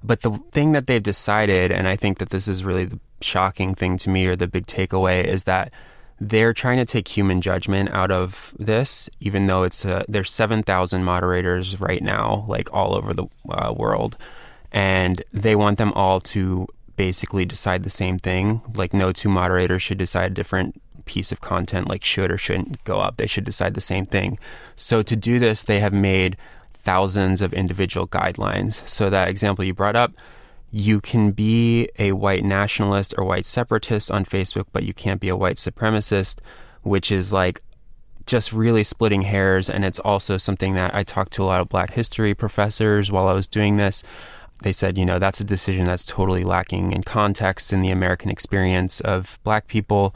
but 0.03 0.21
the 0.21 0.33
thing 0.53 0.73
that 0.73 0.87
they've 0.87 1.03
decided 1.03 1.73
and 1.73 1.89
I 1.89 1.97
think 1.97 2.19
that 2.19 2.29
this 2.29 2.47
is 2.47 2.65
really 2.65 2.85
the 2.85 3.01
shocking 3.23 3.75
thing 3.75 3.97
to 3.97 4.11
me 4.11 4.27
or 4.27 4.37
the 4.37 4.47
big 4.47 4.67
takeaway 4.67 5.25
is 5.25 5.45
that 5.45 5.73
they're 6.21 6.53
trying 6.53 6.79
to 6.79 6.85
take 6.85 7.09
human 7.09 7.41
judgment 7.41 7.91
out 7.91 8.11
of 8.11 8.55
this 8.59 9.11
even 9.21 9.47
though 9.47 9.63
it's 9.63 9.85
uh, 9.85 10.05
there's 10.09 10.31
7,000 10.31 11.03
moderators 11.05 11.81
right 11.81 12.03
now 12.03 12.45
like 12.49 12.73
all 12.73 12.95
over 12.95 13.13
the 13.13 13.27
uh, 13.51 13.73
world 13.77 14.17
and 14.75 15.23
they 15.33 15.55
want 15.55 15.79
them 15.79 15.93
all 15.93 16.21
to 16.21 16.67
basically 16.97 17.45
decide 17.45 17.85
the 17.85 17.91
same 17.91 18.19
thing. 18.19 18.61
Like, 18.75 18.93
no 18.93 19.13
two 19.13 19.29
moderators 19.29 19.83
should 19.83 19.99
decide 19.99 20.33
a 20.33 20.35
different 20.35 20.81
piece 21.05 21.31
of 21.33 21.41
content, 21.41 21.89
like 21.89 22.03
should 22.03 22.31
or 22.31 22.39
shouldn't 22.39 22.83
go 22.85 22.99
up. 22.99 23.17
They 23.17 23.29
should 23.29 23.45
decide 23.45 23.75
the 23.75 23.81
same 23.81 24.05
thing. 24.05 24.39
So, 24.75 25.03
to 25.03 25.17
do 25.17 25.39
this, 25.39 25.63
they 25.63 25.81
have 25.81 25.93
made 25.93 26.37
thousands 26.73 27.41
of 27.41 27.53
individual 27.53 28.09
guidelines. 28.09 28.87
So, 28.89 29.11
that 29.11 29.29
example 29.29 29.65
you 29.65 29.75
brought 29.75 29.97
up, 29.97 30.13
you 30.77 31.01
can 31.01 31.31
be 31.31 31.89
a 32.01 32.11
white 32.13 32.45
nationalist 32.45 33.15
or 33.17 33.25
white 33.25 33.47
separatist 33.47 34.11
on 34.11 34.25
Facebook, 34.25 34.67
but 34.73 34.83
you 34.83 34.93
can't 34.93 35.21
be 35.21 35.29
a 35.29 35.37
white 35.37 35.57
supremacist, 35.57 36.41
which 36.83 37.13
is 37.13 37.33
like 37.33 37.61
just 38.27 38.53
really 38.53 38.83
splitting 38.83 39.23
hairs. 39.23 39.71
And 39.71 39.85
it's 39.85 40.01
also 40.01 40.37
something 40.37 40.75
that 40.75 40.93
I 40.93 41.05
talked 41.05 41.33
to 41.35 41.45
a 41.45 41.47
lot 41.47 41.61
of 41.61 41.69
black 41.69 41.93
history 41.93 42.35
professors 42.35 43.13
while 43.13 43.29
I 43.29 43.35
was 43.35 43.47
doing 43.47 43.77
this 43.77 44.03
they 44.63 44.73
said, 44.73 44.97
you 44.97 45.05
know, 45.05 45.19
that's 45.19 45.41
a 45.41 45.45
decision 45.45 45.85
that's 45.85 46.07
totally 46.07 46.45
lacking 46.45 46.93
in 46.93 47.03
context 47.03 47.73
in 47.73 47.83
the 47.83 47.91
American 47.91 48.31
experience 48.31 49.01
of 49.01 49.39
black 49.45 49.67
people 49.67 50.15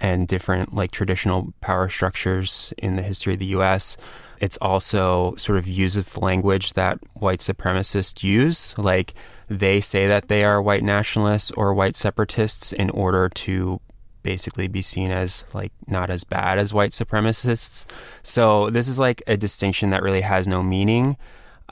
and 0.00 0.26
different 0.28 0.74
like 0.74 0.90
traditional 0.90 1.52
power 1.60 1.88
structures 1.88 2.72
in 2.78 2.96
the 2.96 3.02
history 3.02 3.34
of 3.34 3.38
the 3.38 3.46
US. 3.46 3.96
It's 4.38 4.56
also 4.58 5.34
sort 5.36 5.58
of 5.58 5.66
uses 5.66 6.10
the 6.10 6.20
language 6.20 6.72
that 6.72 6.98
white 7.14 7.40
supremacists 7.40 8.22
use. 8.22 8.76
Like 8.78 9.12
they 9.50 9.80
say 9.80 10.06
that 10.06 10.28
they 10.28 10.44
are 10.44 10.62
white 10.62 10.84
nationalists 10.84 11.50
or 11.50 11.74
white 11.74 11.96
separatists 11.96 12.72
in 12.72 12.88
order 12.90 13.28
to 13.28 13.80
basically 14.22 14.68
be 14.68 14.80
seen 14.80 15.10
as 15.10 15.44
like 15.52 15.72
not 15.88 16.08
as 16.08 16.22
bad 16.22 16.58
as 16.58 16.72
white 16.72 16.92
supremacists. 16.92 17.84
So 18.22 18.70
this 18.70 18.86
is 18.86 18.98
like 18.98 19.22
a 19.26 19.36
distinction 19.36 19.90
that 19.90 20.04
really 20.04 20.20
has 20.20 20.46
no 20.46 20.62
meaning. 20.62 21.16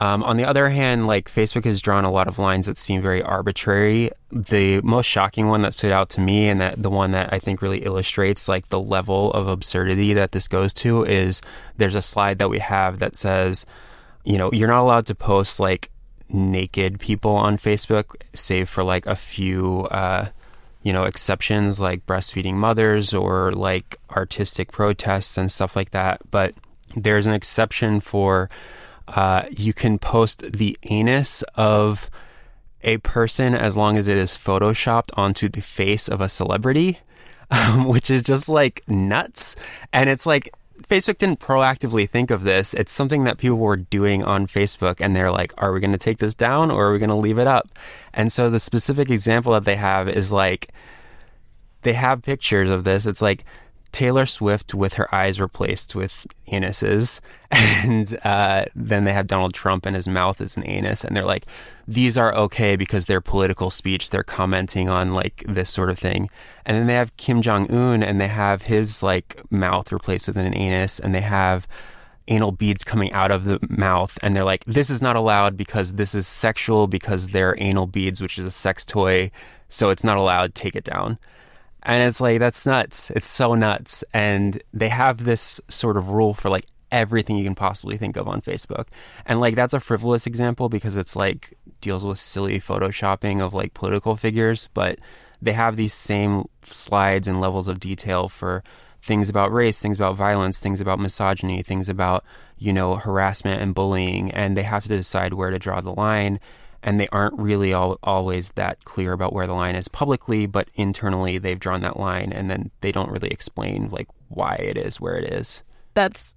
Um, 0.01 0.23
on 0.25 0.37
the 0.37 0.45
other 0.45 0.71
hand, 0.71 1.07
like 1.07 1.31
Facebook 1.31 1.65
has 1.65 1.81
drawn 1.81 2.05
a 2.05 2.11
lot 2.11 2.27
of 2.27 2.39
lines 2.39 2.67
that 2.67 2.79
seem 2.79 3.01
very 3.01 3.23
arbitrary. 3.23 4.11
The 4.33 4.81
most 4.83 5.07
shocking 5.07 5.49
one 5.49 5.63
that 5.63 5.75
stood 5.75 5.91
out 5.91 6.09
to 6.11 6.21
me, 6.21 6.49
and 6.49 6.61
that 6.61 6.83
the 6.83 6.91
one 6.91 7.11
that 7.13 7.33
I 7.33 7.39
think 7.39 7.63
really 7.63 7.85
illustrates 7.85 8.49
like 8.49 8.69
the 8.69 8.81
level 8.81 9.33
of 9.33 9.49
absurdity 9.49 10.15
that 10.15 10.33
this 10.33 10.47
goes 10.47 10.73
to, 10.75 11.05
is 11.05 11.43
there's 11.77 11.97
a 11.97 12.03
slide 12.03 12.39
that 12.39 12.51
we 12.51 12.61
have 12.61 13.01
that 13.01 13.17
says, 13.17 13.67
you 14.25 14.39
know, 14.39 14.51
you're 14.53 14.69
not 14.69 14.83
allowed 14.83 15.07
to 15.07 15.17
post 15.17 15.59
like 15.59 15.91
naked 16.29 17.01
people 17.01 17.35
on 17.35 17.57
Facebook, 17.57 18.17
save 18.35 18.69
for 18.69 18.83
like 18.83 19.07
a 19.07 19.17
few, 19.17 19.83
uh, 19.91 20.29
you 20.83 20.93
know, 20.93 21.05
exceptions 21.05 21.81
like 21.81 22.07
breastfeeding 22.07 22.55
mothers 22.55 23.13
or 23.13 23.53
like 23.53 23.97
artistic 24.11 24.73
protests 24.73 25.37
and 25.37 25.51
stuff 25.51 25.77
like 25.77 25.91
that. 25.91 26.21
But 26.31 26.55
there's 26.95 27.27
an 27.27 27.33
exception 27.33 28.01
for 28.01 28.49
uh, 29.09 29.43
you 29.51 29.73
can 29.73 29.99
post 29.99 30.53
the 30.53 30.77
anus 30.85 31.43
of 31.55 32.11
a 32.83 32.99
person 32.99 33.55
as 33.55 33.77
long 33.77 33.97
as 33.97 34.07
it 34.07 34.17
is 34.17 34.33
photoshopped 34.33 35.11
onto 35.17 35.49
the 35.49 35.61
face 35.61 36.09
of 36.09 36.21
a 36.21 36.29
celebrity, 36.29 37.01
um, 37.51 37.85
which 37.89 38.11
is 38.11 38.23
just 38.23 38.49
like 38.49 38.83
nuts. 38.89 39.57
And 39.93 40.09
it's 40.09 40.27
like 40.27 40.51
Facebook 40.88 41.18
didn't 41.18 41.40
proactively 41.40 42.09
think 42.09 42.30
of 42.30 42.45
this. 42.45 42.73
It's 42.73 42.92
something 42.92 43.25
that 43.25 43.37
people 43.37 43.59
were 43.59 43.76
doing 43.76 44.25
on 44.25 44.47
Facebook, 44.47 44.97
and 45.00 45.14
they're 45.14 45.30
like, 45.30 45.52
are 45.59 45.73
we 45.73 45.80
going 45.80 45.92
to 45.92 45.99
take 45.99 46.18
this 46.18 46.35
down 46.35 46.71
or 46.71 46.87
are 46.88 46.92
we 46.92 46.99
going 46.99 47.11
to 47.11 47.16
leave 47.16 47.38
it 47.38 47.47
up? 47.47 47.68
And 48.14 48.33
so 48.33 48.49
the 48.49 48.59
specific 48.59 49.11
example 49.11 49.52
that 49.52 49.64
they 49.64 49.76
have 49.76 50.09
is 50.09 50.33
like, 50.33 50.71
they 51.83 51.92
have 51.92 52.23
pictures 52.23 52.71
of 52.71 52.85
this. 52.85 53.04
It's 53.07 53.23
like, 53.23 53.45
Taylor 53.92 54.26
Swift 54.26 54.75
with 54.75 54.95
her 54.95 55.12
eyes 55.14 55.40
replaced 55.40 55.95
with 55.95 56.26
anuses. 56.49 57.21
And 57.50 58.18
uh, 58.25 58.66
then 58.76 59.04
they 59.04 59.14
have 59.14 59.26
Donald 59.26 59.54
Trump 59.54 59.87
and 59.87 59.97
his 59.97 60.07
mouth 60.07 60.42
is 60.42 60.54
an 60.59 60.66
anus. 60.66 61.02
And 61.02 61.16
they're 61.16 61.25
like, 61.25 61.47
these 61.87 62.18
are 62.18 62.35
okay 62.35 62.76
because 62.76 63.07
they're 63.07 63.23
political 63.23 63.71
speech. 63.71 64.11
They're 64.11 64.23
commenting 64.23 64.90
on 64.90 65.14
like 65.14 65.45
this 65.49 65.71
sort 65.71 65.88
of 65.88 65.99
thing. 65.99 66.28
And 66.66 66.76
then 66.76 66.87
they 66.87 66.95
have 66.95 67.16
Kim 67.16 67.40
Jong 67.40 67.71
un 67.71 68.02
and 68.02 68.21
they 68.21 68.28
have 68.28 68.62
his 68.62 69.02
like 69.02 69.40
mouth 69.50 69.90
replaced 69.92 70.28
with 70.28 70.37
an 70.37 70.54
anus. 70.54 70.99
And 70.99 71.14
they 71.14 71.23
have 71.23 71.66
anal 72.28 72.52
beads 72.52 72.85
coming 72.85 73.11
out 73.12 73.30
of 73.30 73.45
the 73.45 73.59
mouth. 73.68 74.18
And 74.23 74.37
they're 74.37 74.45
like, 74.45 74.64
this 74.66 74.90
is 74.90 75.00
not 75.00 75.16
allowed 75.16 75.57
because 75.57 75.95
this 75.95 76.14
is 76.14 76.26
sexual 76.26 76.87
because 76.87 77.28
they're 77.28 77.57
anal 77.59 77.87
beads, 77.87 78.21
which 78.21 78.38
is 78.38 78.45
a 78.45 78.50
sex 78.50 78.85
toy. 78.85 79.30
So 79.71 79.88
it's 79.88 80.04
not 80.04 80.18
allowed. 80.18 80.54
Take 80.54 80.76
it 80.76 80.85
down. 80.85 81.18
And 81.83 82.03
it's 82.03 82.21
like, 82.21 82.39
that's 82.39 82.67
nuts. 82.67 83.11
It's 83.11 83.27
so 83.27 83.55
nuts. 83.55 84.05
And 84.13 84.63
they 84.73 84.89
have 84.89 85.25
this 85.25 85.61
sort 85.69 85.97
of 85.97 86.11
rule 86.11 86.35
for 86.35 86.51
like 86.51 86.67
everything 86.91 87.37
you 87.37 87.45
can 87.45 87.55
possibly 87.55 87.97
think 87.97 88.17
of 88.17 88.29
on 88.29 88.41
Facebook. 88.41 88.89
And 89.27 89.41
like, 89.41 89.55
that's 89.55 89.75
a 89.75 89.81
frivolous 89.81 90.27
example 90.27 90.69
because 90.69 90.97
it's 90.97 91.15
like 91.15 91.57
deals 91.81 92.05
with 92.05 92.19
silly 92.19 92.61
photoshopping 92.61 93.41
of 93.41 93.55
like 93.55 93.75
political 93.75 94.17
figures. 94.17 94.69
But 94.75 94.99
they 95.41 95.53
have 95.53 95.77
these 95.77 95.95
same 95.95 96.47
slides 96.63 97.29
and 97.29 97.41
levels 97.41 97.69
of 97.69 97.81
detail 97.81 98.29
for 98.29 98.65
things 99.01 99.29
about 99.29 99.53
race, 99.53 99.81
things 99.81 99.97
about 99.97 100.17
violence, 100.17 100.59
things 100.59 100.81
about 100.81 100.99
misogyny, 100.99 101.63
things 101.63 101.89
about, 101.89 102.25
you 102.59 102.73
know, 102.73 102.97
harassment 102.97 103.63
and 103.63 103.75
bullying. 103.75 104.31
And 104.33 104.57
they 104.57 104.65
have 104.65 104.83
to 104.83 104.89
decide 104.89 105.35
where 105.35 105.51
to 105.51 105.59
draw 105.59 105.81
the 105.81 105.95
line 105.95 106.41
and 106.83 106.99
they 106.99 107.09
aren't 107.09 107.39
really 107.39 107.73
all, 107.73 107.99
always 108.03 108.51
that 108.53 108.85
clear 108.85 109.13
about 109.13 109.33
where 109.33 109.47
the 109.47 109.55
line 109.55 109.77
is 109.77 109.89
publicly, 109.89 110.47
but 110.47 110.69
internally 110.75 111.39
they've 111.39 111.59
drawn 111.59 111.81
that 111.83 111.99
line, 111.99 112.33
and 112.33 112.51
then 112.51 112.71
they 112.81 112.93
don't 112.93 113.11
really 113.11 113.29
explain 113.29 113.89
like 113.91 114.09
why 114.29 114.55
it 114.55 114.77
is 114.77 115.01
where 115.01 115.17
it 115.17 115.33
is. 115.33 115.63
That's 115.95 116.33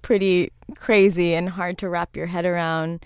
pretty 0.00 0.50
crazy 0.74 1.34
and 1.34 1.50
hard 1.50 1.78
to 1.78 1.88
wrap 1.88 2.16
your 2.16 2.26
head 2.26 2.44
around. 2.44 3.04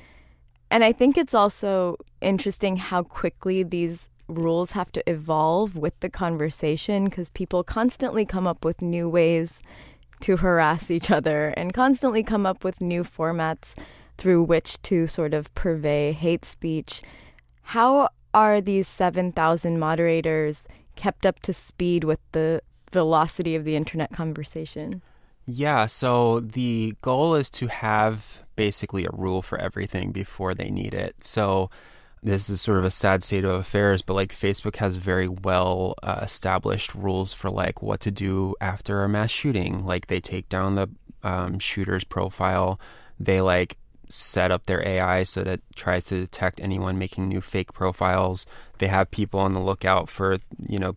And 0.71 0.83
I 0.85 0.93
think 0.93 1.17
it's 1.17 1.35
also 1.35 1.97
interesting 2.21 2.77
how 2.77 3.03
quickly 3.03 3.63
these 3.63 4.09
rules 4.29 4.73
have 4.73 4.91
to 4.93 5.09
evolve 5.09 5.77
with 5.77 5.99
the 6.01 6.09
conversation 6.09 7.05
because 7.05 7.31
people 7.31 7.63
constantly 7.63 8.25
come 8.25 8.47
up 8.47 8.65
with 8.65 8.83
new 8.83 9.09
ways 9.09 9.61
to 10.21 10.39
harass 10.39 10.91
each 10.91 11.11
other 11.11 11.49
and 11.57 11.75
constantly 11.75 12.23
come 12.23 12.47
up 12.47 12.65
with 12.65 12.81
new 12.81 13.05
formats 13.05 13.75
through 14.17 14.43
which 14.43 14.81
to 14.83 15.07
sort 15.07 15.35
of 15.35 15.53
purvey 15.55 16.13
hate 16.13 16.45
speech. 16.45 17.03
How 17.63 18.09
are 18.33 18.61
these 18.61 18.89
7,000 18.89 19.79
moderators 19.79 20.67
kept 20.95 21.27
up 21.27 21.41
to 21.41 21.53
speed 21.53 22.05
with 22.05 22.21
the 22.33 22.63
velocity 22.91 23.55
of 23.55 23.65
the 23.65 23.77
internet 23.77 24.13
conversation? 24.13 25.03
Yeah, 25.47 25.87
so 25.87 26.41
the 26.41 26.97
goal 27.03 27.35
is 27.35 27.51
to 27.51 27.69
have 27.69 28.41
basically 28.57 29.05
a 29.05 29.11
rule 29.13 29.43
for 29.43 29.59
everything 29.59 30.11
before 30.13 30.55
they 30.55 30.71
need 30.71 30.95
it. 30.95 31.23
So 31.23 31.71
this 32.23 32.51
is 32.51 32.61
sort 32.61 32.79
of 32.79 32.85
a 32.85 32.91
sad 32.91 33.23
state 33.23 33.45
of 33.45 33.53
affairs, 33.53 34.03
but 34.03 34.15
like 34.15 34.35
Facebook 34.35 34.77
has 34.77 34.97
very 34.97 35.29
well 35.29 35.95
uh, 36.03 36.21
established 36.23 36.95
rules 36.95 37.33
for 37.33 37.51
like 37.51 37.83
what 37.83 38.01
to 38.01 38.11
do 38.11 38.55
after 38.61 39.05
a 39.05 39.09
mass 39.09 39.31
shooting. 39.31 39.85
Like 39.85 40.09
they 40.09 40.21
take 40.21 40.49
down 40.49 40.75
the 40.75 40.89
um, 41.23 41.59
shooter's 41.59 42.05
profile, 42.05 42.81
they 43.21 43.41
like 43.41 43.77
set 44.09 44.51
up 44.51 44.67
their 44.67 44.87
AI 44.87 45.23
so 45.23 45.43
that 45.43 45.61
tries 45.75 46.07
to 46.07 46.21
detect 46.21 46.61
anyone 46.61 46.99
making 46.99 47.29
new 47.29 47.41
fake 47.41 47.73
profiles. 47.73 48.47
They 48.79 48.87
have 48.87 49.11
people 49.11 49.41
on 49.41 49.53
the 49.53 49.61
lookout 49.61 50.09
for, 50.09 50.39
you 50.69 50.79
know, 50.79 50.97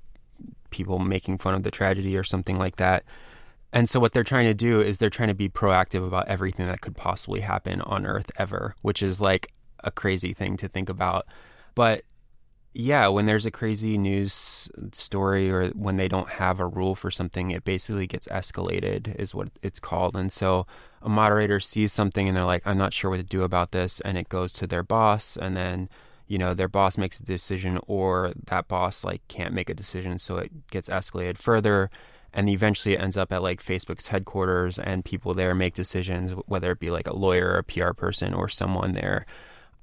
people 0.69 0.99
making 0.99 1.39
fun 1.39 1.55
of 1.55 1.63
the 1.63 1.71
tragedy 1.71 2.15
or 2.15 2.23
something 2.23 2.57
like 2.57 2.75
that. 2.75 3.03
And 3.71 3.87
so 3.87 3.99
what 3.99 4.13
they're 4.13 4.23
trying 4.23 4.47
to 4.47 4.53
do 4.53 4.81
is 4.81 4.97
they're 4.97 5.09
trying 5.09 5.27
to 5.29 5.35
be 5.35 5.49
proactive 5.49 6.05
about 6.05 6.27
everything 6.27 6.65
that 6.65 6.81
could 6.81 6.95
possibly 6.95 7.41
happen 7.41 7.81
on 7.81 8.05
Earth 8.05 8.31
ever, 8.37 8.75
which 8.81 9.03
is 9.03 9.21
like 9.21 9.51
a 9.83 9.91
crazy 9.91 10.33
thing 10.33 10.57
to 10.57 10.67
think 10.67 10.89
about. 10.89 11.25
But 11.75 12.03
yeah, 12.73 13.07
when 13.07 13.25
there's 13.25 13.45
a 13.45 13.51
crazy 13.51 13.97
news 13.97 14.69
story 14.91 15.49
or 15.51 15.69
when 15.69 15.97
they 15.97 16.07
don't 16.07 16.29
have 16.29 16.59
a 16.59 16.67
rule 16.67 16.95
for 16.95 17.11
something, 17.11 17.51
it 17.51 17.63
basically 17.63 18.07
gets 18.07 18.27
escalated, 18.27 19.15
is 19.15 19.35
what 19.35 19.49
it's 19.61 19.79
called. 19.79 20.15
And 20.15 20.31
so 20.31 20.65
a 21.01 21.09
moderator 21.09 21.59
sees 21.59 21.93
something 21.93 22.27
and 22.27 22.35
they're 22.35 22.45
like, 22.45 22.63
I'm 22.65 22.77
not 22.77 22.93
sure 22.93 23.11
what 23.11 23.17
to 23.17 23.23
do 23.23 23.43
about 23.43 23.71
this. 23.71 23.99
And 24.01 24.17
it 24.17 24.29
goes 24.29 24.53
to 24.53 24.67
their 24.67 24.83
boss. 24.83 25.37
And 25.37 25.55
then, 25.55 25.89
you 26.27 26.37
know, 26.37 26.53
their 26.53 26.67
boss 26.67 26.97
makes 26.97 27.19
a 27.19 27.23
decision 27.23 27.79
or 27.87 28.33
that 28.47 28.67
boss 28.67 29.03
like 29.03 29.27
can't 29.27 29.53
make 29.53 29.69
a 29.69 29.73
decision. 29.73 30.17
So 30.17 30.37
it 30.37 30.67
gets 30.69 30.89
escalated 30.89 31.37
further. 31.37 31.89
And 32.33 32.49
eventually 32.49 32.95
it 32.95 33.01
ends 33.01 33.17
up 33.17 33.31
at 33.31 33.41
like 33.41 33.63
Facebook's 33.63 34.07
headquarters 34.07 34.77
and 34.77 35.05
people 35.05 35.33
there 35.33 35.55
make 35.55 35.73
decisions, 35.73 36.31
whether 36.45 36.71
it 36.71 36.79
be 36.79 36.91
like 36.91 37.07
a 37.07 37.17
lawyer, 37.17 37.57
a 37.57 37.63
PR 37.63 37.93
person, 37.93 38.33
or 38.33 38.47
someone 38.47 38.93
there. 38.93 39.25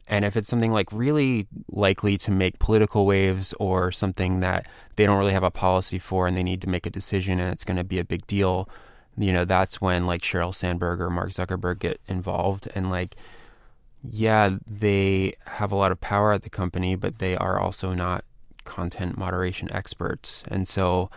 And 0.09 0.25
if 0.25 0.37
it's 0.37 0.49
something 0.49 0.73
like 0.73 0.93
really 0.93 1.49
likely 1.69 2.17
to 2.19 2.31
make 2.31 2.61
political 2.61 3.07
waves 3.07 3.53
or 3.59 3.91
something 3.91 4.41
that 4.41 4.69
they 4.95 5.05
don't 5.05 5.19
really 5.19 5.33
have 5.33 5.43
a 5.43 5.51
policy 5.51 5.99
for 5.99 6.29
and 6.29 6.37
they 6.37 6.45
need 6.45 6.61
to 6.61 6.69
make 6.69 6.87
a 6.87 6.91
decision 6.91 7.41
and 7.41 7.53
it's 7.53 7.65
going 7.65 7.77
to 7.77 7.85
be 7.85 7.99
a 7.99 8.05
big 8.05 8.25
deal, 8.27 8.69
you 9.17 9.33
know, 9.33 9.45
that's 9.45 9.81
when 9.81 10.07
like 10.07 10.23
Sheryl 10.23 10.55
Sandberg 10.55 11.01
or 11.01 11.11
Mark 11.11 11.31
Zuckerberg 11.31 11.79
get 11.79 12.01
involved. 12.07 12.69
And 12.75 12.91
like, 12.91 13.17
yeah, 14.03 14.57
they 14.67 15.35
have 15.47 15.73
a 15.73 15.77
lot 15.77 15.93
of 15.93 16.01
power 16.01 16.33
at 16.33 16.43
the 16.43 16.51
company, 16.51 16.95
but 16.97 17.19
they 17.19 17.37
are 17.37 17.59
also 17.59 17.93
not 17.93 18.25
content 18.65 19.17
moderation 19.17 19.73
experts. 19.73 20.43
And 20.49 20.69
so 20.69 21.11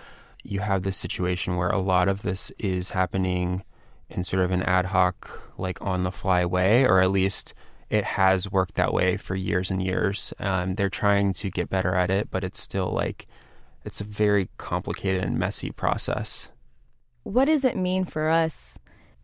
you 0.43 0.61
have 0.61 0.83
this 0.83 0.97
situation 0.97 1.57
where 1.57 1.69
a 1.69 1.79
lot 1.79 2.07
of 2.07 2.21
this 2.21 2.51
is 2.57 2.91
happening 2.91 3.63
in 4.09 4.23
sort 4.23 4.43
of 4.43 4.51
an 4.51 4.63
ad 4.63 4.87
hoc, 4.87 5.53
like 5.57 5.81
on 5.81 6.03
the 6.03 6.11
fly 6.11 6.45
way, 6.45 6.85
or 6.85 6.99
at 7.01 7.11
least 7.11 7.53
it 7.89 8.03
has 8.03 8.51
worked 8.51 8.75
that 8.75 8.93
way 8.93 9.17
for 9.17 9.35
years 9.35 9.69
and 9.69 9.83
years. 9.83 10.33
Um, 10.39 10.75
they're 10.75 10.89
trying 10.89 11.33
to 11.33 11.49
get 11.49 11.69
better 11.69 11.95
at 11.95 12.09
it, 12.09 12.29
but 12.31 12.43
it's 12.43 12.59
still 12.59 12.91
like 12.91 13.27
it's 13.83 14.01
a 14.01 14.05
very 14.05 14.49
complicated 14.57 15.23
and 15.23 15.37
messy 15.37 15.71
process. 15.71 16.51
What 17.23 17.45
does 17.45 17.65
it 17.65 17.77
mean 17.77 18.05
for 18.05 18.29
us 18.29 18.77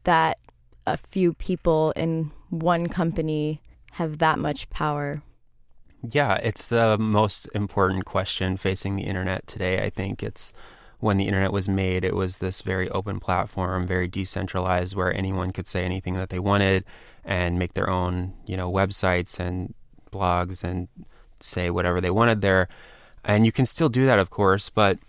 that 0.04 0.40
a 0.86 0.98
few 0.98 1.34
people 1.34 1.92
in 1.96 2.32
one 2.50 2.88
company 2.88 3.62
have 3.94 4.20
that 4.20 4.38
much 4.38 4.70
power? 4.70 5.24
Yeah, 6.08 6.36
it's 6.36 6.68
the 6.68 6.98
most 6.98 7.48
important 7.56 8.06
question 8.06 8.58
facing 8.58 8.96
the 8.96 9.04
internet 9.04 9.48
today. 9.48 9.84
I 9.84 9.90
think 9.90 10.22
it's 10.22 10.54
when 11.00 11.18
the 11.18 11.28
internet 11.28 11.52
was 11.52 11.68
made, 11.68 12.04
it 12.04 12.16
was 12.16 12.38
this 12.38 12.62
very 12.62 12.90
open 12.90 13.20
platform, 13.20 13.88
very 13.88 14.08
decentralized, 14.08 14.96
where 14.96 15.16
anyone 15.16 15.52
could 15.52 15.68
say 15.68 15.84
anything 15.84 16.16
that 16.16 16.30
they 16.30 16.40
wanted 16.40 16.86
and 17.24 17.60
make 17.60 17.74
their 17.74 17.90
own, 17.90 18.34
you 18.46 18.56
know, 18.56 18.72
websites 18.72 19.40
and 19.40 19.74
blogs 20.12 20.64
and 20.64 20.88
say 21.40 21.70
whatever 21.70 22.00
they 22.00 22.10
wanted 22.10 22.42
there. 22.42 22.68
And 23.24 23.46
you 23.46 23.52
can 23.52 23.66
still 23.66 23.90
do 23.90 24.06
that, 24.06 24.20
of 24.20 24.30
course, 24.30 24.70
but 24.70 25.00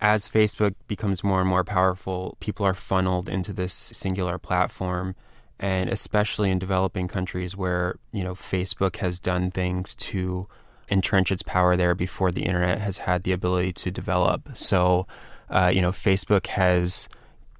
as 0.00 0.28
Facebook 0.28 0.74
becomes 0.88 1.22
more 1.22 1.40
and 1.40 1.48
more 1.48 1.64
powerful, 1.64 2.36
people 2.40 2.64
are 2.66 2.74
funneled 2.74 3.28
into 3.28 3.52
this 3.52 3.72
singular 3.72 4.38
platform. 4.38 5.14
And 5.58 5.90
especially 5.90 6.50
in 6.50 6.58
developing 6.58 7.06
countries 7.06 7.54
where, 7.54 7.96
you 8.12 8.24
know, 8.24 8.34
Facebook 8.34 8.96
has 8.96 9.20
done 9.20 9.50
things 9.50 9.94
to 9.96 10.48
entrench 10.90 11.30
its 11.30 11.42
power 11.42 11.76
there 11.76 11.94
before 11.94 12.32
the 12.32 12.44
internet 12.44 12.80
has 12.80 12.98
had 12.98 13.24
the 13.24 13.32
ability 13.32 13.74
to 13.74 13.90
develop. 13.90 14.48
So, 14.54 15.06
uh, 15.50 15.70
you 15.72 15.82
know, 15.82 15.92
Facebook 15.92 16.46
has 16.46 17.08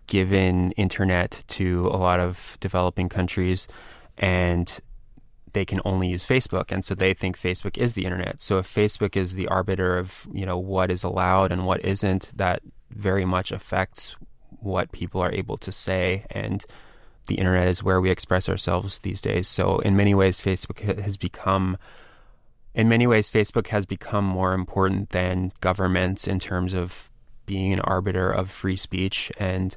given 0.06 0.73
internet 0.73 1.44
to 1.47 1.88
a 1.92 1.97
lot 1.97 2.20
of 2.20 2.56
developing 2.59 3.09
countries 3.09 3.68
and 4.18 4.80
they 5.52 5.64
can 5.64 5.80
only 5.85 6.09
use 6.09 6.26
Facebook 6.26 6.71
and 6.71 6.85
so 6.85 6.95
they 6.95 7.14
think 7.14 7.38
Facebook 7.38 7.78
is 7.78 7.95
the 7.95 8.04
internet. 8.04 8.40
So 8.40 8.59
if 8.59 8.73
Facebook 8.73 9.16
is 9.16 9.35
the 9.35 9.49
arbiter 9.49 9.99
of, 9.99 10.26
you 10.33 10.47
know, 10.47 10.59
what 10.59 10.90
is 10.90 11.04
allowed 11.04 11.52
and 11.52 11.66
what 11.66 11.85
isn't, 11.85 12.30
that 12.37 12.62
very 12.90 13.25
much 13.25 13.52
affects 13.52 14.16
what 14.61 14.92
people 14.92 15.21
are 15.21 15.33
able 15.33 15.57
to 15.59 15.73
say 15.73 16.26
and 16.30 16.64
the 17.26 17.37
internet 17.37 17.69
is 17.69 17.83
where 17.83 18.00
we 18.00 18.11
express 18.11 18.49
ourselves 18.49 18.99
these 19.00 19.21
days. 19.21 19.49
So 19.49 19.78
in 19.78 19.97
many 19.97 20.14
ways 20.14 20.40
Facebook 20.40 21.00
has 21.00 21.16
become 21.16 21.76
in 22.75 22.88
many 22.88 23.07
ways, 23.07 23.30
Facebook 23.30 23.69
has 23.69 23.85
become 23.87 24.25
more 24.25 24.52
important 24.52 25.11
than 25.11 25.52
governments 25.61 26.26
in 26.26 26.38
terms 26.38 26.73
of 26.73 27.11
being 27.47 27.73
an 27.73 27.80
arbiter 27.80 28.30
of 28.30 28.50
free 28.50 28.76
speech. 28.76 29.33
And 29.38 29.76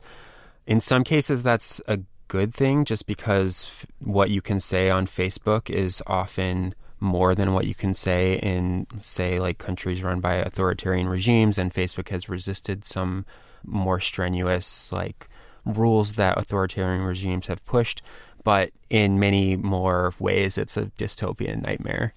in 0.68 0.80
some 0.80 1.04
cases, 1.04 1.42
that's 1.42 1.82
a 1.88 2.00
good 2.34 2.52
thing 2.52 2.84
just 2.84 3.06
because 3.06 3.86
what 4.00 4.32
you 4.32 4.42
can 4.42 4.60
say 4.60 4.90
on 4.90 5.06
Facebook 5.06 5.70
is 5.70 6.02
often 6.08 6.74
more 7.00 7.36
than 7.36 7.54
what 7.54 7.68
you 7.68 7.76
can 7.76 7.94
say 7.94 8.40
in, 8.40 8.88
say, 9.00 9.40
like 9.40 9.60
countries 9.60 10.02
run 10.02 10.20
by 10.20 10.34
authoritarian 10.38 11.08
regimes. 11.08 11.60
And 11.60 11.72
Facebook 11.72 12.10
has 12.10 12.28
resisted 12.28 12.86
some 12.86 13.28
more 13.64 14.00
strenuous, 14.00 14.92
like, 14.92 15.30
rules 15.64 16.14
that 16.14 16.40
authoritarian 16.40 17.04
regimes 17.04 17.46
have 17.46 17.64
pushed. 17.66 18.02
But 18.44 18.72
in 18.90 19.20
many 19.20 19.56
more 19.56 20.16
ways, 20.18 20.58
it's 20.58 20.76
a 20.76 20.86
dystopian 20.98 21.62
nightmare 21.62 22.14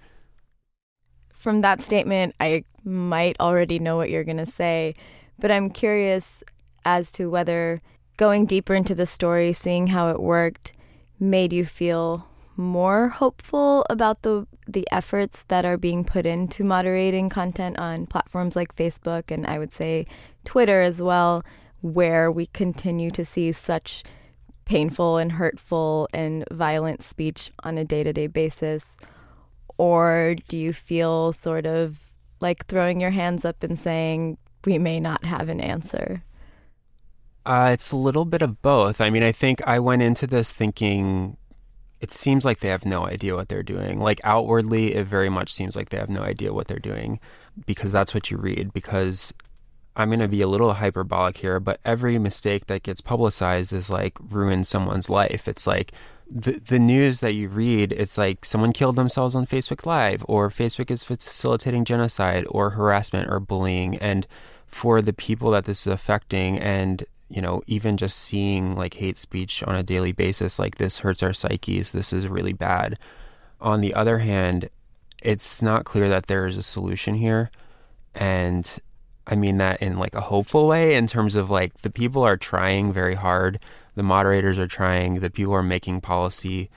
from 1.37 1.61
that 1.61 1.83
statement, 1.83 2.35
I 2.41 2.65
might 2.83 3.39
already 3.41 3.79
know 3.79 3.99
what 3.99 4.09
you're 4.09 4.25
going 4.25 4.39
to 4.39 4.47
say, 4.47 4.95
but 5.39 5.51
I'm 5.51 5.69
curious 5.69 6.43
as 6.87 7.13
to 7.13 7.29
whether 7.29 7.79
going 8.17 8.47
deeper 8.47 8.75
into 8.75 8.95
the 8.95 9.07
story, 9.07 9.53
seeing 9.53 9.89
how 9.89 10.11
it 10.11 10.21
worked, 10.21 10.73
made 11.21 11.53
you 11.53 11.65
feel 11.65 12.29
more 12.57 13.11
hopeful 13.11 13.85
about 13.91 14.23
the 14.23 14.47
the 14.67 14.89
efforts 14.91 15.45
that 15.45 15.65
are 15.65 15.77
being 15.77 16.05
put 16.05 16.27
into 16.27 16.65
moderating 16.65 17.29
content 17.29 17.79
on 17.79 18.07
platforms 18.07 18.57
like 18.57 18.75
Facebook 18.75 19.31
and 19.31 19.47
I 19.47 19.59
would 19.59 19.73
say 19.73 20.07
Twitter 20.45 20.81
as 20.81 21.01
well, 21.03 21.45
where 21.83 22.33
we 22.33 22.47
continue 22.47 23.11
to 23.13 23.25
see 23.25 23.53
such 23.53 24.03
painful 24.65 25.19
and 25.19 25.33
hurtful 25.33 26.09
and 26.13 26.45
violent 26.51 27.05
speech 27.05 27.53
on 27.63 27.79
a 27.79 27.85
day-to-day 27.85 28.27
basis 28.27 28.97
or 29.79 30.35
do 30.49 30.57
you 30.57 30.73
feel 30.73 31.33
sort 31.33 31.67
of 31.67 32.01
like 32.41 32.67
throwing 32.67 33.01
your 33.01 33.11
hands 33.11 33.45
up 33.45 33.63
and 33.63 33.79
saying, 33.79 34.39
we 34.65 34.79
may 34.79 35.01
not 35.01 35.25
have 35.25 35.49
an 35.49 35.61
answer? 35.61 36.23
Uh, 37.47 37.71
it's 37.73 37.93
a 37.93 37.97
little 37.97 38.25
bit 38.25 38.43
of 38.43 38.61
both. 38.61 39.01
I 39.01 39.09
mean, 39.09 39.23
I 39.23 39.33
think 39.33 39.67
I 39.67 39.79
went 39.79 40.03
into 40.03 40.27
this 40.27 40.53
thinking 40.53 41.37
it 42.01 42.13
seems 42.13 42.45
like 42.45 42.61
they 42.61 42.69
have 42.69 42.85
no 42.85 43.07
idea 43.07 43.35
what 43.35 43.49
they're 43.49 43.63
doing. 43.63 44.01
Like 44.01 44.21
outwardly, 44.25 44.95
it 44.95 45.07
very 45.07 45.31
much 45.31 45.53
seems 45.53 45.75
like 45.75 45.89
they 45.89 45.97
have 45.97 46.11
no 46.11 46.23
idea 46.23 46.53
what 46.53 46.67
they're 46.67 46.79
doing 46.79 47.21
because 47.65 47.93
that's 47.93 48.13
what 48.13 48.31
you 48.31 48.37
read. 48.37 48.73
Because 48.73 49.33
I'm 49.95 50.09
going 50.09 50.21
to 50.21 50.29
be 50.29 50.43
a 50.43 50.49
little 50.49 50.75
hyperbolic 50.75 51.39
here, 51.39 51.59
but 51.59 51.81
every 51.85 52.19
mistake 52.19 52.67
that 52.67 52.83
gets 52.83 53.01
publicized 53.01 53.73
is 53.73 53.89
like 53.89 54.19
ruins 54.29 54.69
someone's 54.69 55.09
life. 55.09 55.49
It's 55.49 55.67
like 55.67 55.93
the 56.29 56.53
the 56.53 56.79
news 56.79 57.21
that 57.21 57.35
you 57.35 57.49
read, 57.49 57.93
it's 57.93 58.19
like 58.19 58.45
someone 58.45 58.73
killed 58.73 58.97
themselves 58.97 59.35
on 59.35 59.47
Facebook 59.47 59.87
Live, 59.87 60.25
or 60.29 60.51
Facebook 60.51 60.91
is 60.91 61.05
facilitating 61.05 61.85
genocide, 61.85 62.45
or 62.49 62.71
harassment, 62.71 63.31
or 63.31 63.41
bullying, 63.41 63.97
and 63.99 64.27
for 64.67 65.01
the 65.01 65.13
people 65.13 65.53
that 65.53 65.65
this 65.65 65.87
is 65.87 65.93
affecting, 65.93 66.59
and 66.59 67.05
you 67.29 67.43
know, 67.43 67.63
even 67.67 67.97
just 67.97 68.19
seeing 68.19 68.77
like 68.77 68.95
hate 68.95 69.19
speech 69.19 69.63
on 69.63 69.75
a 69.75 69.83
daily 69.83 70.13
basis, 70.13 70.59
like 70.59 70.77
this 70.77 70.99
hurts 70.99 71.23
our 71.23 71.33
psyches. 71.33 71.93
This 71.93 72.13
is 72.13 72.29
really 72.29 72.53
bad. 72.53 72.99
On 73.61 73.81
the 73.81 73.95
other 73.95 74.19
hand, 74.19 74.69
it's 75.23 75.63
not 75.63 75.85
clear 75.85 76.09
that 76.09 76.27
there 76.27 76.47
is 76.47 76.57
a 76.57 76.63
solution 76.63 77.15
here, 77.15 77.51
and 78.15 78.79
I 79.27 79.35
mean 79.35 79.57
that 79.59 79.83
in 79.83 79.99
like 79.99 80.15
a 80.15 80.21
hopeful 80.21 80.69
way, 80.69 80.95
in 80.95 81.07
terms 81.07 81.37
of 81.37 81.51
like 81.51 81.79
the 81.79 81.91
people 81.91 82.23
are 82.23 82.37
trying 82.37 82.93
very 82.93 83.15
hard 83.15 83.59
the 83.97 84.03
moderators 84.03 84.59
are 84.59 84.69
trying, 84.69 85.21
the 85.21 85.31
people 85.31 85.53
who 85.53 85.59
are 85.59 85.63
making 85.63 86.03
policy 86.03 86.71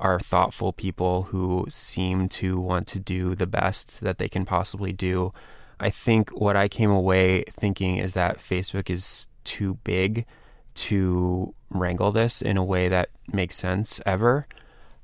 are 0.00 0.18
thoughtful 0.18 0.72
people 0.72 1.22
who 1.24 1.64
seem 1.68 2.28
to 2.28 2.60
want 2.60 2.88
to 2.88 2.98
do 2.98 3.34
the 3.34 3.46
best 3.46 4.00
that 4.00 4.18
they 4.18 4.28
can 4.28 4.44
possibly 4.44 4.92
do. 4.92 5.32
I 5.78 5.88
think 5.88 6.30
what 6.30 6.56
I 6.56 6.68
came 6.68 6.90
away 6.90 7.44
thinking 7.48 7.98
is 7.98 8.14
that 8.14 8.38
Facebook 8.38 8.90
is 8.90 9.28
too 9.44 9.78
big 9.84 10.26
to 10.74 11.54
wrangle 11.70 12.12
this 12.12 12.42
in 12.42 12.56
a 12.56 12.64
way 12.64 12.88
that 12.88 13.10
makes 13.32 13.56
sense 13.56 14.00
ever. 14.04 14.46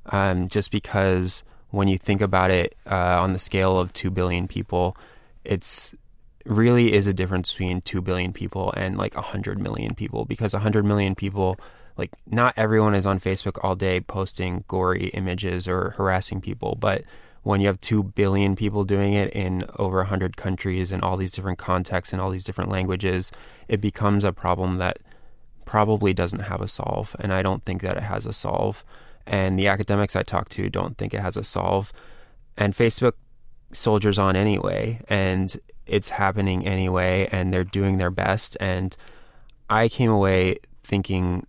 Um, 0.07 0.49
just 0.49 0.71
because 0.71 1.45
when 1.71 1.89
you 1.89 1.99
think 1.99 2.21
about 2.21 2.51
it 2.51 2.75
uh, 2.91 3.21
on 3.21 3.33
the 3.33 3.39
scale 3.39 3.79
of 3.79 3.93
2 3.93 4.11
billion 4.11 4.49
people, 4.49 4.97
it's 5.45 5.95
really 6.45 6.93
is 6.93 7.07
a 7.07 7.13
difference 7.13 7.53
between 7.53 7.81
2 7.83 8.01
billion 8.01 8.33
people 8.33 8.73
and 8.77 8.97
like 8.97 9.15
100 9.15 9.61
million 9.61 9.95
people 9.95 10.25
because 10.25 10.55
100 10.55 10.85
million 10.85 11.15
people 11.15 11.59
like 11.97 12.11
not 12.27 12.55
everyone 12.57 12.95
is 12.95 13.05
on 13.05 13.21
Facebook 13.21 13.59
all 13.63 13.77
day 13.77 14.01
posting 14.01 14.65
gory 14.67 15.09
images 15.09 15.69
or 15.69 15.91
harassing 15.91 16.41
people 16.41 16.77
but 16.81 17.05
when 17.43 17.61
you 17.61 17.67
have 17.67 17.81
2 17.81 18.03
billion 18.03 18.55
people 18.55 18.85
doing 18.85 19.15
it 19.15 19.33
in 19.33 19.65
over 19.79 19.99
100 19.99 20.37
countries 20.37 20.93
in 20.93 21.01
all 21.01 21.17
these 21.17 21.33
different 21.33 21.59
contexts 21.59 22.13
and 22.13 22.21
all 22.21 22.31
these 22.31 22.45
different 22.45 22.71
languages 22.71 23.33
it 23.69 23.81
becomes 23.81 24.25
a 24.25 24.33
problem 24.33 24.79
that 24.79 24.99
probably 25.71 26.13
doesn't 26.13 26.43
have 26.43 26.61
a 26.61 26.67
solve 26.67 27.15
and 27.21 27.33
I 27.33 27.43
don't 27.43 27.65
think 27.65 27.81
that 27.83 27.97
it 27.97 28.03
has 28.03 28.27
a 28.27 28.33
solve. 28.33 28.85
And 29.25 29.57
the 29.57 29.69
academics 29.69 30.17
I 30.17 30.25
talk 30.25 30.49
to 30.49 30.69
don't 30.69 30.99
think 30.99 31.15
it 31.15 31.21
has 31.21 31.37
a 31.37 31.45
solve. 31.45 31.93
And 32.57 32.75
Facebook 32.75 33.13
soldiers 33.71 34.19
on 34.19 34.35
anyway 34.35 35.01
and 35.09 35.61
it's 35.87 36.09
happening 36.09 36.67
anyway 36.67 37.29
and 37.31 37.53
they're 37.53 37.63
doing 37.63 37.99
their 37.99 38.11
best. 38.11 38.57
And 38.59 38.97
I 39.69 39.87
came 39.89 40.11
away 40.11 40.57
thinking 40.83 41.47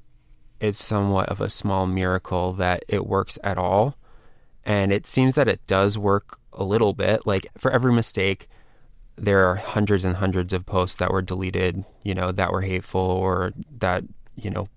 it's 0.60 0.84
somewhat 0.84 1.30
of 1.30 1.42
a 1.42 1.50
small 1.50 1.88
miracle 1.88 2.54
that 2.54 2.86
it 2.88 3.08
works 3.08 3.40
at 3.44 3.58
all 3.58 3.96
and 4.66 4.92
it 4.92 5.08
seems 5.08 5.36
that 5.36 5.48
it 5.48 5.66
does 5.68 5.98
work 5.98 6.40
a 6.54 6.64
little 6.64 6.94
bit 6.94 7.26
like 7.26 7.48
for 7.58 7.72
every 7.72 7.94
mistake 7.94 8.48
there 9.16 9.48
are 9.48 9.56
hundreds 9.56 10.04
and 10.06 10.18
hundreds 10.18 10.54
of 10.54 10.66
posts 10.66 10.98
that 10.98 11.12
were 11.12 11.22
deleted 11.22 11.84
you 12.04 12.14
know 12.14 12.32
that 12.32 12.52
were 12.52 12.62
hateful 12.62 13.02
or 13.02 13.54
that 13.80 14.04
you 14.36 14.50
know 14.50 14.68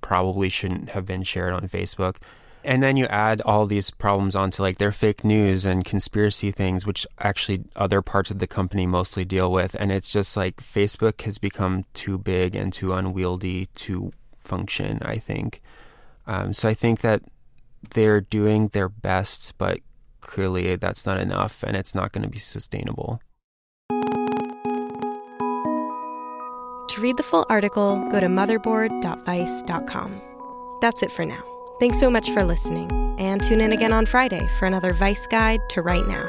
probably 0.00 0.48
shouldn't 0.48 0.90
have 0.90 1.04
been 1.04 1.22
shared 1.22 1.52
on 1.52 1.68
Facebook 1.68 2.16
And 2.64 2.82
then 2.82 2.96
you 2.96 3.06
add 3.06 3.40
all 3.42 3.66
these 3.66 3.90
problems 3.90 4.34
onto 4.36 4.62
like 4.62 4.78
their 4.78 4.92
fake 4.92 5.24
news 5.24 5.64
and 5.64 5.84
conspiracy 5.84 6.50
things, 6.50 6.84
which 6.84 7.06
actually 7.18 7.64
other 7.76 8.02
parts 8.02 8.30
of 8.30 8.40
the 8.40 8.46
company 8.46 8.86
mostly 8.86 9.24
deal 9.24 9.50
with. 9.50 9.76
And 9.78 9.92
it's 9.92 10.12
just 10.12 10.36
like 10.36 10.56
Facebook 10.56 11.22
has 11.22 11.38
become 11.38 11.84
too 11.94 12.18
big 12.18 12.54
and 12.54 12.72
too 12.72 12.92
unwieldy 12.92 13.66
to 13.76 14.12
function, 14.38 14.98
I 15.02 15.18
think. 15.18 15.62
Um, 16.26 16.52
so 16.52 16.68
I 16.68 16.74
think 16.74 17.00
that 17.00 17.22
they're 17.90 18.20
doing 18.20 18.68
their 18.68 18.88
best, 18.88 19.54
but 19.58 19.80
clearly 20.20 20.76
that's 20.76 21.06
not 21.06 21.18
enough 21.18 21.62
and 21.62 21.76
it's 21.76 21.94
not 21.94 22.12
going 22.12 22.22
to 22.22 22.28
be 22.28 22.38
sustainable. 22.38 23.20
To 26.88 27.00
read 27.00 27.16
the 27.16 27.22
full 27.22 27.46
article, 27.48 27.96
go 28.10 28.20
to 28.20 28.26
motherboard.vice.com. 28.26 30.20
That's 30.80 31.02
it 31.02 31.12
for 31.12 31.24
now. 31.24 31.42
Thanks 31.80 32.00
so 32.00 32.10
much 32.10 32.30
for 32.32 32.42
listening, 32.42 32.90
and 33.18 33.42
tune 33.42 33.60
in 33.60 33.72
again 33.72 33.92
on 33.92 34.04
Friday 34.04 34.48
for 34.58 34.66
another 34.66 34.92
Vice 34.92 35.26
Guide 35.28 35.60
to 35.70 35.82
Right 35.82 36.06
Now. 36.08 36.28